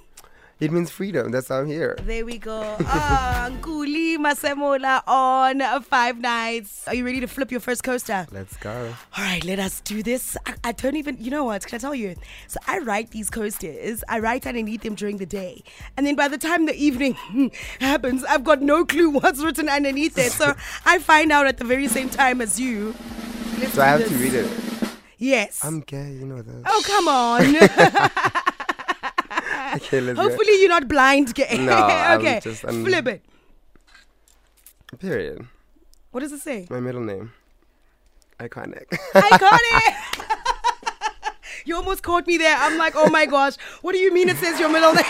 It 0.61 0.71
means 0.71 0.89
freedom. 0.91 1.33
That's 1.33 1.51
why 1.51 1.59
I'm 1.59 1.67
here. 1.67 1.97
There 2.03 2.25
we 2.25 2.39
go. 2.39 2.77
Ah, 2.87 3.51
Nkuli 3.53 4.17
Masemola 4.19 5.03
on 5.07 5.83
Five 5.83 6.19
Nights. 6.21 6.87
Are 6.87 6.95
you 6.95 7.05
ready 7.05 7.19
to 7.21 7.27
flip 7.27 7.51
your 7.51 7.61
first 7.61 7.83
coaster? 7.83 8.27
Let's 8.31 8.57
go. 8.59 8.95
All 9.19 9.25
right, 9.25 9.45
let 9.45 9.59
us 9.59 9.81
do 9.81 10.03
this. 10.03 10.37
I, 10.47 10.55
I 10.63 10.73
don't 10.73 10.95
even, 10.95 11.17
you 11.19 11.31
know 11.31 11.43
what? 11.45 11.67
Can 11.67 11.77
I 11.77 11.79
tell 11.81 11.95
you? 11.95 12.15
So 12.47 12.61
I 12.69 12.79
write 12.79 13.11
these 13.11 13.31
coasters. 13.31 14.05
I 14.09 14.21
write 14.21 14.47
underneath 14.47 14.83
them 14.83 14.95
during 14.95 15.17
the 15.19 15.27
day, 15.27 15.65
and 15.97 16.07
then 16.07 16.15
by 16.15 16.29
the 16.29 16.39
time 16.39 16.67
the 16.67 16.75
evening 16.77 17.17
happens, 17.81 18.23
I've 18.25 18.45
got 18.45 18.63
no 18.63 18.85
clue 18.85 19.11
what's 19.11 19.43
written 19.43 19.69
underneath 19.69 20.17
it. 20.17 20.31
So 20.31 20.55
I 20.87 21.01
find 21.01 21.33
out 21.33 21.47
at 21.49 21.59
the 21.59 21.65
very 21.65 21.89
same 21.89 22.09
time 22.09 22.41
as 22.41 22.61
you. 22.61 22.95
Let's 23.59 23.73
So 23.75 23.83
I 23.83 23.87
have 23.87 24.07
to 24.07 24.15
read 24.15 24.35
it. 24.35 24.51
Yes. 25.19 25.65
I'm 25.65 25.81
gay, 25.81 26.13
you 26.13 26.27
know 26.27 26.43
that. 26.43 26.63
oh 26.67 26.83
come 26.87 27.09
on. 28.33 28.41
Okay, 29.85 30.01
let's 30.01 30.17
go. 30.19 30.23
Hopefully 30.23 30.61
you're 30.61 30.69
not 30.69 30.89
blind. 30.89 31.35
Gay. 31.35 31.59
No, 31.61 31.73
I'm 31.73 32.21
okay. 32.21 32.41
just- 32.43 32.65
I'm- 32.65 32.85
Flip 32.85 33.07
it. 33.09 33.23
Period. 34.99 35.47
What 36.11 36.21
does 36.21 36.33
it 36.33 36.41
say? 36.41 36.67
My 36.71 36.81
middle 36.81 37.03
name. 37.03 37.33
Iconic. 38.39 38.87
Iconic. 39.15 39.95
you 41.65 41.75
almost 41.77 42.03
caught 42.03 42.27
me 42.27 42.37
there. 42.39 42.57
I'm 42.57 42.79
like, 42.79 42.95
oh 42.97 43.11
my 43.11 43.27
gosh. 43.27 43.57
What 43.83 43.93
do 43.93 43.99
you 43.99 44.13
mean 44.13 44.29
it 44.29 44.37
says 44.37 44.61
your 44.61 44.69
middle 44.69 44.93
name? 44.95 45.05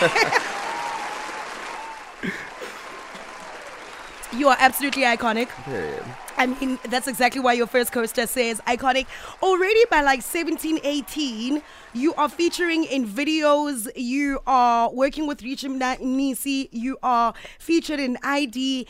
you 4.33 4.47
are 4.49 4.57
absolutely 4.59 5.03
iconic. 5.03 5.49
Period. 5.63 6.03
I 6.37 6.47
mean, 6.47 6.79
that's 6.89 7.07
exactly 7.07 7.41
why 7.41 7.53
your 7.53 7.67
first 7.67 7.91
coaster 7.91 8.27
says 8.27 8.59
iconic. 8.67 9.07
Already 9.41 9.85
by 9.89 10.01
like 10.01 10.21
17, 10.21 10.79
18, 10.83 11.61
you 11.93 12.13
are 12.15 12.29
featuring 12.29 12.83
in 12.83 13.07
videos, 13.07 13.89
you 13.95 14.39
are 14.45 14.91
working 14.91 15.27
with 15.27 15.41
Rich 15.41 15.63
Mnisi, 15.63 16.69
you 16.71 16.97
are 17.01 17.33
featured 17.59 17.99
in 17.99 18.17
i-D. 18.23 18.87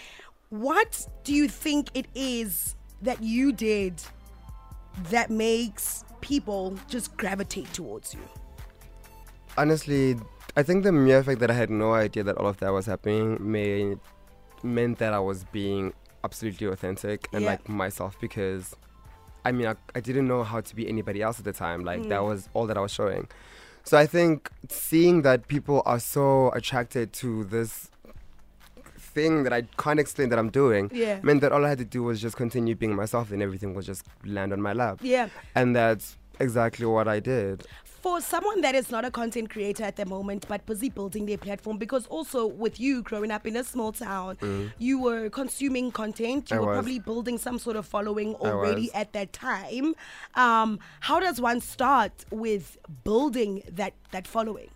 What 0.49 1.07
do 1.23 1.33
you 1.33 1.47
think 1.47 1.89
it 1.93 2.07
is 2.15 2.75
that 3.01 3.21
you 3.21 3.51
did 3.51 4.01
that 5.09 5.29
makes 5.29 6.03
people 6.21 6.77
just 6.89 7.15
gravitate 7.17 7.71
towards 7.73 8.13
you? 8.13 8.21
Honestly, 9.57 10.17
I 10.57 10.63
think 10.63 10.83
the 10.83 10.91
mere 10.91 11.23
fact 11.23 11.39
that 11.41 11.51
I 11.51 11.53
had 11.53 11.69
no 11.69 11.93
idea 11.93 12.23
that 12.23 12.37
all 12.37 12.47
of 12.47 12.57
that 12.57 12.71
was 12.71 12.85
happening 12.85 13.37
made 13.39 13.99
meant 14.63 14.97
that 14.97 15.13
I 15.13 15.19
was 15.19 15.43
being 15.45 15.93
absolutely 16.25 16.67
authentic 16.67 17.19
and 17.33 17.41
Yeah. 17.43 17.51
like 17.51 17.63
myself 17.69 18.13
because 18.19 18.63
I 19.47 19.51
mean 19.57 19.67
I, 19.73 19.75
I 19.97 20.01
didn't 20.07 20.27
know 20.27 20.41
how 20.51 20.59
to 20.69 20.75
be 20.79 20.83
anybody 20.93 21.19
else 21.21 21.37
at 21.41 21.45
the 21.45 21.53
time. 21.65 21.79
Like 21.91 22.01
that 22.13 22.21
Mm. 22.21 22.29
was 22.31 22.49
all 22.55 22.65
that 22.69 22.77
I 22.77 22.81
was 22.87 22.93
showing. 22.99 23.23
So 23.89 23.93
I 24.03 24.07
think 24.15 24.49
seeing 24.69 25.21
that 25.27 25.39
people 25.47 25.77
are 25.91 25.99
so 26.15 26.49
attracted 26.59 27.13
to 27.21 27.29
this 27.55 27.71
thing 28.97 29.43
that 29.43 29.53
I 29.53 29.61
can't 29.83 29.99
explain 29.99 30.27
that 30.29 30.39
I'm 30.39 30.49
doing 30.49 30.89
Yeah. 30.93 31.19
meant 31.27 31.41
that 31.41 31.51
all 31.53 31.63
I 31.65 31.69
had 31.69 31.77
to 31.77 31.85
do 31.97 32.01
was 32.09 32.17
just 32.25 32.35
continue 32.35 32.75
being 32.75 32.95
myself 32.95 33.31
and 33.31 33.41
everything 33.41 33.73
would 33.75 33.85
just 33.85 34.03
land 34.25 34.51
on 34.51 34.61
my 34.61 34.73
lap. 34.73 34.99
Yeah. 35.01 35.29
And 35.53 35.75
that's 35.75 36.17
exactly 36.39 36.85
what 36.85 37.07
I 37.07 37.19
did. 37.19 37.65
For 38.05 38.21
someone 38.21 38.61
that 38.61 38.75
is 38.75 38.91
not 38.91 39.03
a 39.03 39.09
content 39.09 39.49
creator 39.49 39.83
at 39.83 39.95
the 39.95 40.05
moment, 40.05 40.45
but 40.47 40.63
busy 40.67 40.89
building 40.89 41.25
their 41.25 41.39
platform, 41.39 41.79
because 41.79 42.05
also 42.05 42.45
with 42.45 42.79
you 42.79 43.01
growing 43.01 43.31
up 43.31 43.47
in 43.47 43.55
a 43.55 43.63
small 43.63 43.91
town, 43.91 44.37
you 44.77 44.99
were 45.01 45.27
consuming 45.31 45.91
content, 45.91 46.51
you 46.51 46.57
Mm. 46.57 46.59
I 46.59 46.59
were 46.59 46.67
was. 46.67 46.75
probably 46.75 46.99
building 46.99 47.39
some 47.39 47.57
sort 47.57 47.75
of 47.75 47.87
following 47.87 48.35
already 48.35 48.93
at 48.93 49.11
that 49.13 49.33
time. 49.33 49.95
Um, 50.35 50.77
how 50.99 51.19
does 51.19 51.41
one 51.41 51.61
start 51.61 52.11
with 52.29 52.77
building 53.03 53.63
that 53.71 53.93
that 54.11 54.27
following? 54.27 54.69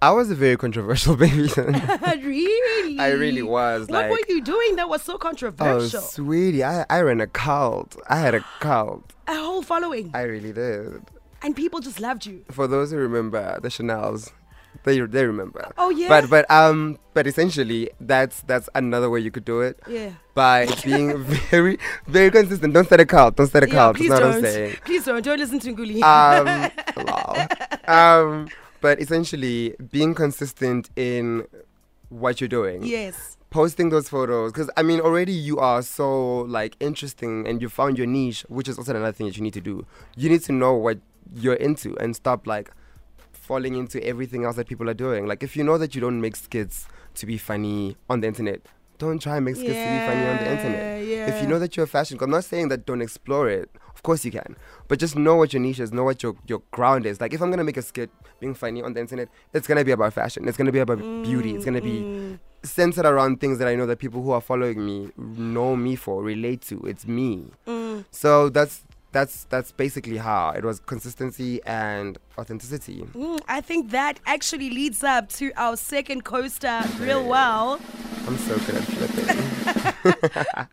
I 0.00 0.12
was 0.12 0.30
a 0.30 0.36
very 0.36 0.56
controversial 0.56 1.16
baby. 1.24 1.48
really? 1.56 3.00
I 3.00 3.10
really 3.10 3.42
was, 3.42 3.88
What 3.88 4.04
were 4.08 4.14
like- 4.14 4.28
you 4.28 4.40
doing 4.40 4.76
that 4.76 4.88
was 4.88 5.02
so 5.02 5.18
controversial? 5.18 5.98
oh, 5.98 6.02
sweetie, 6.06 6.62
I, 6.62 6.86
I 6.88 7.00
ran 7.00 7.20
a 7.20 7.26
cult. 7.26 7.96
I 8.08 8.18
had 8.20 8.36
a 8.36 8.44
cult. 8.60 9.12
a 9.26 9.34
whole 9.34 9.62
following, 9.62 10.12
I 10.14 10.22
really 10.22 10.52
did. 10.52 11.02
And 11.44 11.54
people 11.54 11.80
just 11.80 12.00
loved 12.00 12.24
you. 12.26 12.44
For 12.50 12.66
those 12.66 12.90
who 12.90 12.96
remember 12.96 13.60
the 13.60 13.68
Chanels, 13.68 14.32
they 14.84 14.98
they 15.00 15.24
remember. 15.26 15.70
Oh, 15.78 15.90
yeah? 15.90 16.08
But 16.08 16.30
but 16.30 16.50
um 16.50 16.98
but 17.12 17.26
essentially 17.26 17.90
that's 18.00 18.40
that's 18.42 18.68
another 18.74 19.08
way 19.10 19.20
you 19.20 19.30
could 19.30 19.44
do 19.44 19.60
it. 19.60 19.78
Yeah. 19.86 20.10
By 20.34 20.66
being 20.84 21.22
very 21.52 21.78
very 22.08 22.30
consistent. 22.30 22.72
Don't 22.74 22.86
start 22.86 23.00
a 23.02 23.06
cult. 23.06 23.36
Don't 23.36 23.46
start 23.46 23.64
a 23.64 23.68
Yeah, 23.68 23.74
cult. 23.74 23.96
please 23.96 24.08
That's 24.08 24.20
not 24.20 24.34
what 24.42 24.42
don't. 24.42 24.84
Please 24.84 25.04
don't. 25.04 25.22
Don't 25.24 25.38
listen 25.38 25.58
to 25.60 25.74
Nkuli. 25.74 26.02
um, 26.02 26.70
um, 27.88 28.48
but 28.80 29.00
essentially 29.00 29.74
being 29.90 30.14
consistent 30.14 30.90
in 30.96 31.46
what 32.08 32.40
you're 32.40 32.48
doing. 32.48 32.82
yes. 32.84 33.36
Posting 33.50 33.88
those 33.90 34.08
photos, 34.08 34.50
because 34.50 34.68
I 34.76 34.82
mean, 34.82 34.98
already 35.00 35.30
you 35.32 35.58
are 35.60 35.80
so 35.80 36.40
like 36.40 36.74
interesting, 36.80 37.46
and 37.46 37.62
you 37.62 37.68
found 37.68 37.96
your 37.96 38.06
niche, 38.08 38.44
which 38.48 38.66
is 38.68 38.76
also 38.78 38.90
another 38.96 39.12
thing 39.12 39.28
that 39.28 39.36
you 39.36 39.44
need 39.44 39.54
to 39.54 39.60
do. 39.60 39.86
You 40.16 40.28
need 40.28 40.42
to 40.42 40.52
know 40.52 40.74
what 40.74 40.98
you're 41.34 41.54
into 41.54 41.96
and 41.98 42.14
stop 42.16 42.46
like 42.46 42.70
falling 43.32 43.74
into 43.74 44.02
everything 44.04 44.44
else 44.44 44.56
that 44.56 44.66
people 44.68 44.88
are 44.88 44.94
doing. 44.94 45.26
Like 45.26 45.42
if 45.42 45.56
you 45.56 45.64
know 45.64 45.78
that 45.78 45.94
you 45.94 46.00
don't 46.00 46.20
make 46.20 46.36
skits 46.36 46.86
to 47.16 47.26
be 47.26 47.38
funny 47.38 47.96
on 48.08 48.20
the 48.20 48.26
internet, 48.26 48.60
don't 48.98 49.20
try 49.20 49.36
and 49.36 49.44
make 49.44 49.56
skits 49.56 49.68
to 49.68 49.74
be 49.74 50.06
funny 50.06 50.26
on 50.26 50.36
the 50.38 50.50
internet. 50.50 51.06
Yeah, 51.06 51.26
If 51.34 51.42
you 51.42 51.48
know 51.48 51.58
that 51.58 51.76
you're 51.76 51.84
a 51.84 51.88
fashion, 51.88 52.18
I'm 52.20 52.30
not 52.30 52.44
saying 52.44 52.68
that 52.68 52.86
don't 52.86 53.02
explore 53.02 53.48
it. 53.50 53.68
Of 53.94 54.02
course 54.02 54.24
you 54.24 54.30
can, 54.30 54.56
but 54.88 54.98
just 54.98 55.16
know 55.16 55.36
what 55.36 55.52
your 55.52 55.60
niche 55.62 55.80
is, 55.80 55.92
know 55.92 56.04
what 56.04 56.22
your 56.22 56.34
your 56.46 56.62
ground 56.70 57.06
is. 57.06 57.20
Like 57.20 57.32
if 57.32 57.40
I'm 57.42 57.50
gonna 57.50 57.64
make 57.64 57.76
a 57.76 57.82
skit 57.82 58.10
being 58.40 58.54
funny 58.54 58.82
on 58.82 58.92
the 58.94 59.00
internet, 59.00 59.28
it's 59.52 59.66
gonna 59.66 59.84
be 59.84 59.92
about 59.92 60.12
fashion. 60.12 60.46
It's 60.48 60.56
gonna 60.56 60.72
be 60.72 60.78
about 60.80 60.98
beauty. 60.98 61.54
It's 61.54 61.64
gonna 61.64 61.80
be 61.80 62.00
Mm. 62.02 62.38
centered 62.62 63.04
around 63.06 63.40
things 63.40 63.58
that 63.58 63.68
I 63.68 63.74
know 63.76 63.86
that 63.86 63.98
people 63.98 64.22
who 64.22 64.30
are 64.32 64.40
following 64.40 64.84
me 64.84 65.10
know 65.16 65.76
me 65.76 65.96
for, 65.96 66.22
relate 66.22 66.62
to. 66.62 66.80
It's 66.86 67.06
me. 67.06 67.50
Mm. 67.66 68.04
So 68.10 68.48
that's 68.48 68.82
that's 69.14 69.44
that's 69.44 69.72
basically 69.72 70.18
how 70.18 70.50
it 70.50 70.64
was 70.64 70.80
consistency 70.80 71.62
and 71.64 72.18
authenticity. 72.36 73.06
Mm, 73.14 73.40
I 73.48 73.60
think 73.60 73.90
that 73.92 74.20
actually 74.26 74.68
leads 74.68 75.02
up 75.04 75.28
to 75.40 75.52
our 75.56 75.76
second 75.76 76.24
coaster 76.24 76.82
real 76.98 77.26
well. 77.26 77.80
I'm 78.26 78.36
so 78.36 78.58
good 78.58 78.74
at 78.74 78.82
flipping. 78.82 80.68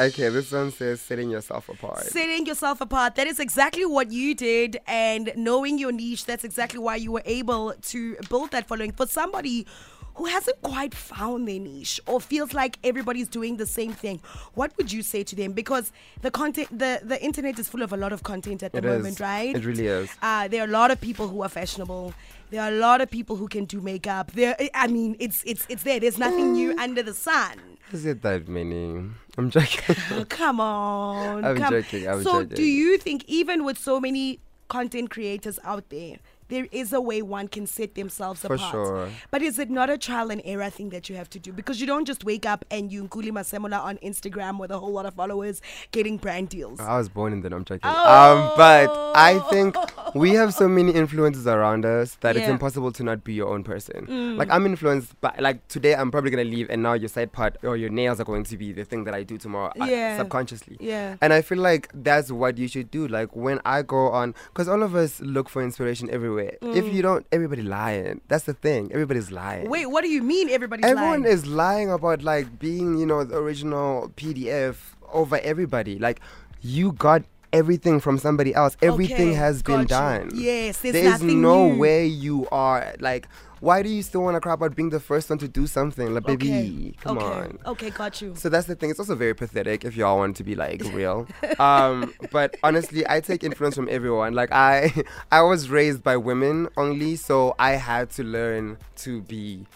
okay, 0.06 0.28
this 0.28 0.52
one 0.52 0.70
says 0.72 1.00
setting 1.00 1.30
yourself 1.30 1.70
apart. 1.70 2.04
Setting 2.04 2.44
yourself 2.44 2.82
apart. 2.82 3.14
That 3.14 3.26
is 3.26 3.40
exactly 3.40 3.86
what 3.86 4.12
you 4.12 4.34
did. 4.34 4.78
And 4.86 5.32
knowing 5.36 5.78
your 5.78 5.92
niche, 5.92 6.26
that's 6.26 6.44
exactly 6.44 6.80
why 6.80 6.96
you 6.96 7.12
were 7.12 7.22
able 7.24 7.72
to 7.72 8.16
build 8.28 8.50
that 8.50 8.68
following. 8.68 8.92
For 8.92 9.06
somebody 9.06 9.66
who 10.14 10.26
hasn't 10.26 10.60
quite 10.62 10.94
found 10.94 11.48
their 11.48 11.58
niche 11.58 12.00
or 12.06 12.20
feels 12.20 12.54
like 12.54 12.78
everybody's 12.84 13.28
doing 13.28 13.56
the 13.56 13.66
same 13.66 13.92
thing, 13.92 14.20
what 14.54 14.72
would 14.76 14.92
you 14.92 15.02
say 15.02 15.24
to 15.24 15.34
them? 15.36 15.52
Because 15.52 15.92
the 16.22 16.30
content, 16.30 16.68
the, 16.76 17.00
the 17.02 17.22
internet 17.22 17.58
is 17.58 17.68
full 17.68 17.82
of 17.82 17.92
a 17.92 17.96
lot 17.96 18.12
of 18.12 18.22
content 18.22 18.62
at 18.62 18.72
the 18.72 18.78
It 18.78 18.84
is. 18.84 18.96
moment, 18.96 19.20
right? 19.20 19.54
It 19.54 19.64
really 19.64 19.86
is. 19.86 20.10
Uh, 20.22 20.48
there 20.48 20.62
are 20.62 20.68
a 20.68 20.70
lot 20.70 20.90
of 20.90 21.00
people 21.00 21.28
who 21.28 21.42
are 21.42 21.48
fashionable. 21.48 22.14
There 22.50 22.62
are 22.62 22.68
a 22.68 22.76
lot 22.78 23.00
of 23.00 23.10
people 23.10 23.36
who 23.36 23.48
can 23.48 23.64
do 23.64 23.80
makeup. 23.80 24.30
There, 24.32 24.56
I 24.74 24.86
mean, 24.86 25.16
it's 25.18 25.42
it's 25.44 25.66
it's 25.68 25.82
there. 25.82 25.98
There's 25.98 26.18
nothing 26.18 26.52
new 26.52 26.78
under 26.78 27.02
the 27.02 27.14
sun. 27.14 27.58
Is 27.90 28.06
it 28.06 28.22
that 28.22 28.48
many? 28.48 29.02
I'm 29.36 29.50
joking. 29.50 29.96
Oh, 30.12 30.24
come 30.28 30.60
on. 30.60 31.44
I'm 31.44 31.56
come. 31.56 31.70
joking, 31.72 32.06
I'm 32.08 32.22
so, 32.22 32.44
do 32.44 32.62
you 32.62 32.98
think, 32.98 33.24
even 33.26 33.64
with 33.64 33.78
so 33.78 34.00
many 34.00 34.38
content 34.68 35.10
creators 35.10 35.58
out 35.64 35.88
there, 35.90 36.16
there 36.48 36.66
is 36.72 36.92
a 36.92 37.00
way 37.00 37.22
one 37.22 37.48
can 37.48 37.66
set 37.66 37.94
themselves 37.94 38.40
For 38.42 38.54
apart? 38.54 38.70
sure. 38.70 39.08
But 39.30 39.42
is 39.42 39.58
it 39.58 39.70
not 39.70 39.90
a 39.90 39.96
trial 39.98 40.30
and 40.30 40.42
error 40.44 40.70
thing 40.70 40.90
that 40.90 41.08
you 41.08 41.16
have 41.16 41.28
to 41.30 41.38
do? 41.38 41.52
Because 41.52 41.80
you 41.80 41.86
don't 41.86 42.04
just 42.04 42.24
wake 42.24 42.46
up 42.46 42.64
and 42.70 42.92
you 42.92 43.04
Nkuli 43.04 43.30
Masemola 43.30 43.80
on 43.82 43.96
Instagram 43.98 44.58
with 44.58 44.70
a 44.70 44.78
whole 44.78 44.92
lot 44.92 45.06
of 45.06 45.14
followers 45.14 45.60
getting 45.90 46.16
brand 46.16 46.48
deals. 46.48 46.80
I 46.80 46.96
was 46.98 47.08
born 47.08 47.32
in 47.32 47.40
then 47.42 47.52
I'm 47.52 47.64
joking. 47.64 47.80
Oh. 47.84 47.90
Um, 48.14 48.52
but 48.56 48.90
I 49.16 49.38
think 49.50 49.76
we 50.14 50.30
have 50.34 50.52
so 50.54 50.68
many 50.68 50.92
influences 50.92 51.46
around 51.46 51.84
us 51.86 52.16
that 52.20 52.36
it's 52.36 52.42
Yeah. 52.44 52.48
Mm. 52.50 52.52
impossible 52.54 52.92
to 52.92 53.02
not 53.02 53.24
be 53.24 53.32
your 53.34 53.48
own 53.48 53.64
person. 53.64 54.36
Like 54.36 54.50
I'm 54.50 54.66
influenced 54.66 55.18
by 55.20 55.34
like 55.38 55.66
today 55.68 55.94
I'm 55.94 56.10
probably 56.10 56.30
gonna 56.30 56.44
leave 56.44 56.68
and 56.70 56.82
now 56.82 56.92
your 56.92 57.08
side 57.08 57.32
part 57.32 57.56
or 57.62 57.76
your 57.76 57.90
nails 57.90 58.20
are 58.20 58.24
going 58.24 58.44
to 58.44 58.56
be 58.56 58.72
the 58.72 58.84
thing 58.84 59.04
that 59.04 59.14
I 59.14 59.22
do 59.22 59.38
tomorrow 59.38 59.72
uh, 59.80 59.84
Yeah. 59.86 60.18
subconsciously. 60.18 60.76
Yeah. 60.80 61.16
And 61.20 61.32
I 61.32 61.40
feel 61.42 61.58
like 61.58 61.88
that's 61.94 62.30
what 62.30 62.58
you 62.58 62.68
should 62.68 62.90
do. 62.90 63.06
Like 63.08 63.34
when 63.34 63.60
I 63.64 63.82
go 63.82 64.08
on, 64.10 64.34
because 64.48 64.68
all 64.68 64.82
of 64.82 64.94
us 64.94 65.20
look 65.20 65.48
for 65.48 65.62
inspiration 65.62 66.10
everywhere. 66.10 66.33
If 66.38 66.92
you 66.92 67.02
don't, 67.02 67.26
everybody 67.32 67.62
lying. 67.62 68.20
That's 68.28 68.44
the 68.44 68.54
thing. 68.54 68.90
Everybody's 68.92 69.30
lying. 69.30 69.66
Mm. 69.66 69.70
Wait, 69.70 69.86
what 69.86 70.02
do 70.02 70.08
you 70.10 70.22
mean 70.22 70.50
everybody's 70.50 70.84
Everyone 70.84 71.22
lying? 71.22 71.32
is 71.32 71.46
lying 71.46 71.90
about 71.90 72.22
like 72.22 72.58
being, 72.58 72.98
you 72.98 73.06
know, 73.06 73.24
the 73.24 73.36
original 73.36 74.10
PDF 74.16 74.76
over 75.12 75.38
everybody. 75.42 75.98
Like 75.98 76.20
you 76.60 76.92
got 76.92 77.22
everything 77.52 78.00
from 78.00 78.18
somebody 78.18 78.54
else. 78.54 78.76
Everything 78.82 79.28
Okay, 79.30 79.34
has 79.34 79.62
been 79.62 79.80
you. 79.80 79.86
done. 79.86 80.30
Yes, 80.34 80.78
there's 80.80 80.92
There's 80.94 81.22
no 81.22 81.68
new. 81.70 81.78
way 81.78 82.06
you 82.06 82.48
are 82.50 82.94
like 83.00 83.28
why 83.64 83.82
do 83.82 83.88
you 83.88 84.02
still 84.02 84.22
want 84.22 84.34
to 84.36 84.40
cry 84.40 84.52
about 84.52 84.76
being 84.76 84.90
the 84.90 85.00
first 85.00 85.30
one 85.30 85.38
to 85.38 85.48
do 85.48 85.66
something? 85.66 86.12
Like 86.12 86.24
baby, 86.24 86.50
okay. 86.50 86.94
come 87.00 87.18
okay. 87.18 87.26
on. 87.26 87.58
Okay, 87.66 87.90
got 87.90 88.20
you. 88.20 88.34
So 88.36 88.50
that's 88.50 88.66
the 88.66 88.74
thing. 88.74 88.90
It's 88.90 88.98
also 88.98 89.14
very 89.14 89.34
pathetic 89.34 89.84
if 89.84 89.96
y'all 89.96 90.18
want 90.18 90.36
to 90.36 90.44
be 90.44 90.54
like 90.54 90.82
real. 90.92 91.26
Um, 91.58 92.12
but 92.30 92.56
honestly, 92.62 93.08
I 93.08 93.20
take 93.20 93.42
influence 93.42 93.74
from 93.74 93.88
everyone. 93.90 94.34
Like 94.34 94.52
I, 94.52 94.92
I 95.32 95.40
was 95.42 95.70
raised 95.70 96.02
by 96.02 96.16
women 96.18 96.68
only, 96.76 97.16
so 97.16 97.54
I 97.58 97.72
had 97.72 98.10
to 98.10 98.22
learn 98.22 98.76
to 98.96 99.22
be 99.22 99.66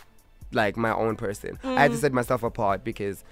like 0.52 0.76
my 0.76 0.92
own 0.94 1.16
person. 1.16 1.58
I 1.64 1.82
had 1.82 1.90
to 1.92 1.96
Mm. 1.96 2.00
set 2.00 2.12
myself 2.12 2.42
apart 2.42 2.84
because, 2.84 3.24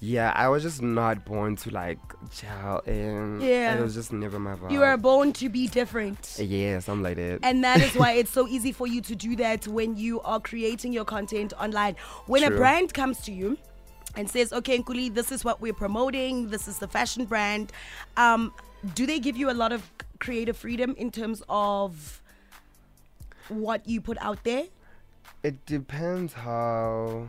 yeah, 0.00 0.32
I 0.34 0.48
was 0.48 0.62
just 0.62 0.82
not 0.82 1.24
born 1.24 1.56
to 1.56 1.70
like 1.70 1.98
gel 2.30 2.80
in. 2.80 3.40
Yeah. 3.40 3.76
it 3.76 3.80
was 3.80 3.94
just 3.94 4.12
never 4.12 4.38
my 4.38 4.54
vibe. 4.54 4.70
You 4.70 4.82
are 4.82 4.96
born 4.96 5.32
to 5.34 5.48
be 5.48 5.66
different. 5.68 6.36
yeah, 6.38 6.78
something 6.80 7.02
like 7.02 7.16
that. 7.16 7.40
And 7.42 7.64
that 7.64 7.80
is 7.80 7.94
why 7.94 8.12
it's 8.20 8.30
so 8.30 8.46
easy 8.46 8.72
for 8.72 8.86
you 8.86 9.00
to 9.02 9.14
do 9.14 9.36
that 9.36 9.66
when 9.66 9.96
you 9.96 10.20
are 10.22 10.40
creating 10.40 10.92
your 10.92 11.04
content 11.04 11.52
online. 11.58 11.96
When 12.26 12.42
a 12.44 12.50
brand 12.50 12.92
comes 12.92 13.20
to 13.22 13.32
you 13.32 13.56
and 14.16 14.28
says, 14.28 14.52
okay, 14.52 14.78
Nkuli, 14.78 15.12
this 15.12 15.32
is 15.32 15.44
what 15.44 15.60
we're 15.60 15.72
promoting, 15.72 16.48
this 16.50 16.68
is 16.68 16.78
the 16.78 16.88
fashion 16.88 17.24
brand, 17.24 17.72
um, 18.16 18.52
do 18.94 19.06
they 19.06 19.18
give 19.18 19.36
you 19.36 19.50
a 19.50 19.52
lot 19.54 19.72
of 19.72 19.90
creative 20.20 20.56
freedom 20.56 20.94
in 20.98 21.10
terms 21.10 21.42
of 21.48 22.22
what 23.48 23.88
you 23.88 24.00
put 24.00 24.18
out 24.18 24.44
there? 24.44 24.64
It 25.42 25.66
depends 25.66 26.32
how 26.32 27.28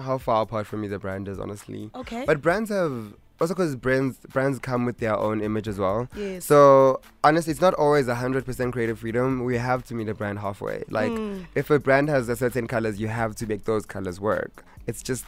how 0.00 0.18
far 0.18 0.42
apart 0.42 0.66
from 0.66 0.80
me 0.82 0.88
the 0.88 0.98
brand 0.98 1.28
is, 1.28 1.38
honestly. 1.38 1.90
Okay. 1.94 2.24
But 2.26 2.40
brands 2.42 2.70
have 2.70 3.14
also 3.40 3.54
because 3.54 3.74
brands 3.76 4.18
brands 4.28 4.58
come 4.58 4.84
with 4.84 4.98
their 4.98 5.16
own 5.16 5.40
image 5.40 5.66
as 5.66 5.78
well. 5.78 6.08
Yes. 6.16 6.44
So 6.44 7.00
honestly, 7.24 7.52
it's 7.52 7.60
not 7.60 7.74
always 7.74 8.06
hundred 8.08 8.44
percent 8.44 8.72
creative 8.72 8.98
freedom. 8.98 9.44
We 9.44 9.56
have 9.56 9.84
to 9.86 9.94
meet 9.94 10.08
a 10.08 10.14
brand 10.14 10.38
halfway. 10.40 10.84
Like 10.90 11.10
Hmm. 11.12 11.42
if 11.54 11.70
a 11.70 11.78
brand 11.78 12.08
has 12.10 12.28
a 12.28 12.36
certain 12.36 12.66
colors, 12.66 13.00
you 13.00 13.08
have 13.08 13.34
to 13.36 13.46
make 13.46 13.64
those 13.64 13.86
colors 13.86 14.20
work. 14.20 14.64
It's 14.86 15.02
just. 15.02 15.24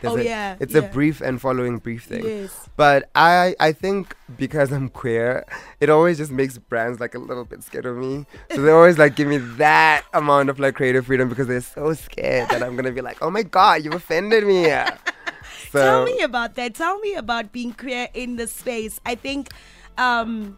There's 0.00 0.14
Oh, 0.14 0.16
a- 0.18 0.22
yeah, 0.24 0.56
It's 0.60 0.74
yeah. 0.74 0.82
a 0.82 0.88
brief 0.92 1.20
and 1.20 1.40
following 1.40 1.78
brief 1.78 2.04
thing. 2.04 2.24
Yes. 2.24 2.68
But 2.76 3.08
I 3.14 3.54
I 3.60 3.72
think 3.72 4.14
because 4.36 4.72
I'm 4.72 4.88
queer, 4.88 5.44
it 5.80 5.88
always 5.90 6.18
just 6.18 6.30
makes 6.30 6.58
brands 6.58 7.00
like 7.00 7.14
a 7.14 7.18
little 7.18 7.44
bit 7.44 7.62
scared 7.62 7.86
of 7.86 7.96
me. 7.96 8.26
So 8.54 8.60
they 8.62 8.70
always 8.70 8.98
like 8.98 9.16
give 9.16 9.28
me 9.28 9.38
that 9.58 10.04
amount 10.12 10.50
of 10.50 10.58
like 10.58 10.74
creative 10.74 11.06
freedom 11.06 11.28
because 11.28 11.46
they're 11.46 11.60
so 11.60 11.92
scared 11.94 12.48
that 12.50 12.62
I'm 12.62 12.76
gonna 12.76 12.92
be 12.92 13.00
like, 13.00 13.18
oh 13.22 13.30
my 13.30 13.42
god, 13.42 13.84
you 13.84 13.92
offended 13.92 14.44
me. 14.46 14.66
So 15.72 15.80
Tell 15.82 16.04
me 16.04 16.20
about 16.22 16.54
that. 16.54 16.74
Tell 16.74 16.98
me 17.00 17.14
about 17.14 17.50
being 17.52 17.72
queer 17.72 18.08
in 18.14 18.36
the 18.36 18.46
space. 18.46 19.00
I 19.04 19.14
think, 19.14 19.50
um, 19.98 20.56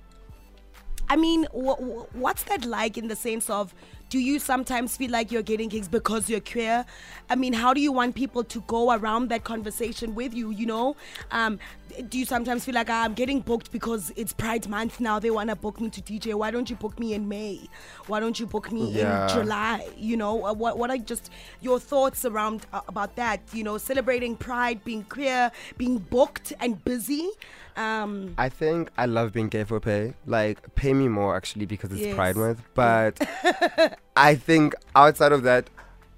I 1.09 1.16
mean, 1.16 1.45
wh- 1.54 1.80
wh- 1.80 2.14
what's 2.14 2.42
that 2.45 2.64
like 2.64 2.99
in 2.99 3.09
the 3.09 3.16
sense 3.16 3.49
of? 3.49 3.75
Do 4.10 4.18
you 4.18 4.38
sometimes 4.38 4.96
feel 4.96 5.10
like 5.10 5.30
you're 5.30 5.42
getting 5.42 5.68
gigs 5.68 5.86
because 5.86 6.30
you're 6.30 6.40
queer? 6.40 6.86
I 7.28 7.34
mean, 7.34 7.52
how 7.52 7.74
do 7.74 7.80
you 7.80 7.92
want 7.92 8.14
people 8.14 8.42
to 8.42 8.60
go 8.62 8.92
around 8.92 9.28
that 9.28 9.44
conversation 9.44 10.14
with 10.14 10.32
you? 10.32 10.50
You 10.50 10.64
know, 10.64 10.96
um, 11.30 11.58
do 12.09 12.18
you 12.18 12.25
sometimes 12.25 12.64
feel 12.64 12.75
like 12.75 12.88
"Ah, 12.90 13.04
I'm 13.04 13.14
getting 13.14 13.40
booked 13.40 13.73
because 13.73 14.12
it's 14.16 14.33
Pride 14.33 14.68
Month 14.68 15.00
now? 15.00 15.18
They 15.18 15.30
want 15.30 15.50
to 15.50 15.57
book 15.57 15.80
me 15.80 15.90
to 15.90 16.00
DJ. 16.00 16.35
Why 16.35 16.50
don't 16.50 16.68
you 16.71 16.76
book 16.76 16.99
me 16.99 17.14
in 17.14 17.28
May? 17.28 17.68
Why 18.07 18.21
don't 18.21 18.38
you 18.38 18.47
book 18.47 18.71
me 18.73 18.90
Yeah. 18.90 19.23
in 19.25 19.28
July? 19.35 19.88
You 19.97 20.16
know, 20.16 20.45
uh, 20.47 20.52
what 20.52 20.78
what 20.78 20.90
are 20.90 20.97
just 20.99 21.30
your 21.61 21.78
thoughts 21.80 22.25
around 22.25 22.66
uh, 22.73 22.80
about 22.88 23.16
that? 23.16 23.40
You 23.52 23.64
know, 23.64 23.78
celebrating 23.78 24.37
Pride, 24.37 24.85
being 24.85 25.04
queer, 25.04 25.50
being 25.76 25.99
booked 25.99 26.52
and 26.61 26.83
busy. 26.85 27.28
Um, 27.76 28.35
I 28.38 28.49
think 28.49 28.90
I 28.99 29.07
love 29.07 29.33
being 29.33 29.49
gay 29.49 29.64
for 29.64 29.78
pay. 29.80 30.14
Like, 30.26 30.75
pay 30.75 30.92
me 30.95 31.07
more 31.09 31.37
actually 31.37 31.64
because 31.66 31.92
it's 31.92 32.00
Yes. 32.00 32.14
Pride 32.14 32.37
Month. 32.37 32.62
But 32.75 33.21
I 34.16 34.35
think 34.35 34.75
outside 34.97 35.30
of 35.33 35.42
that, 35.45 35.71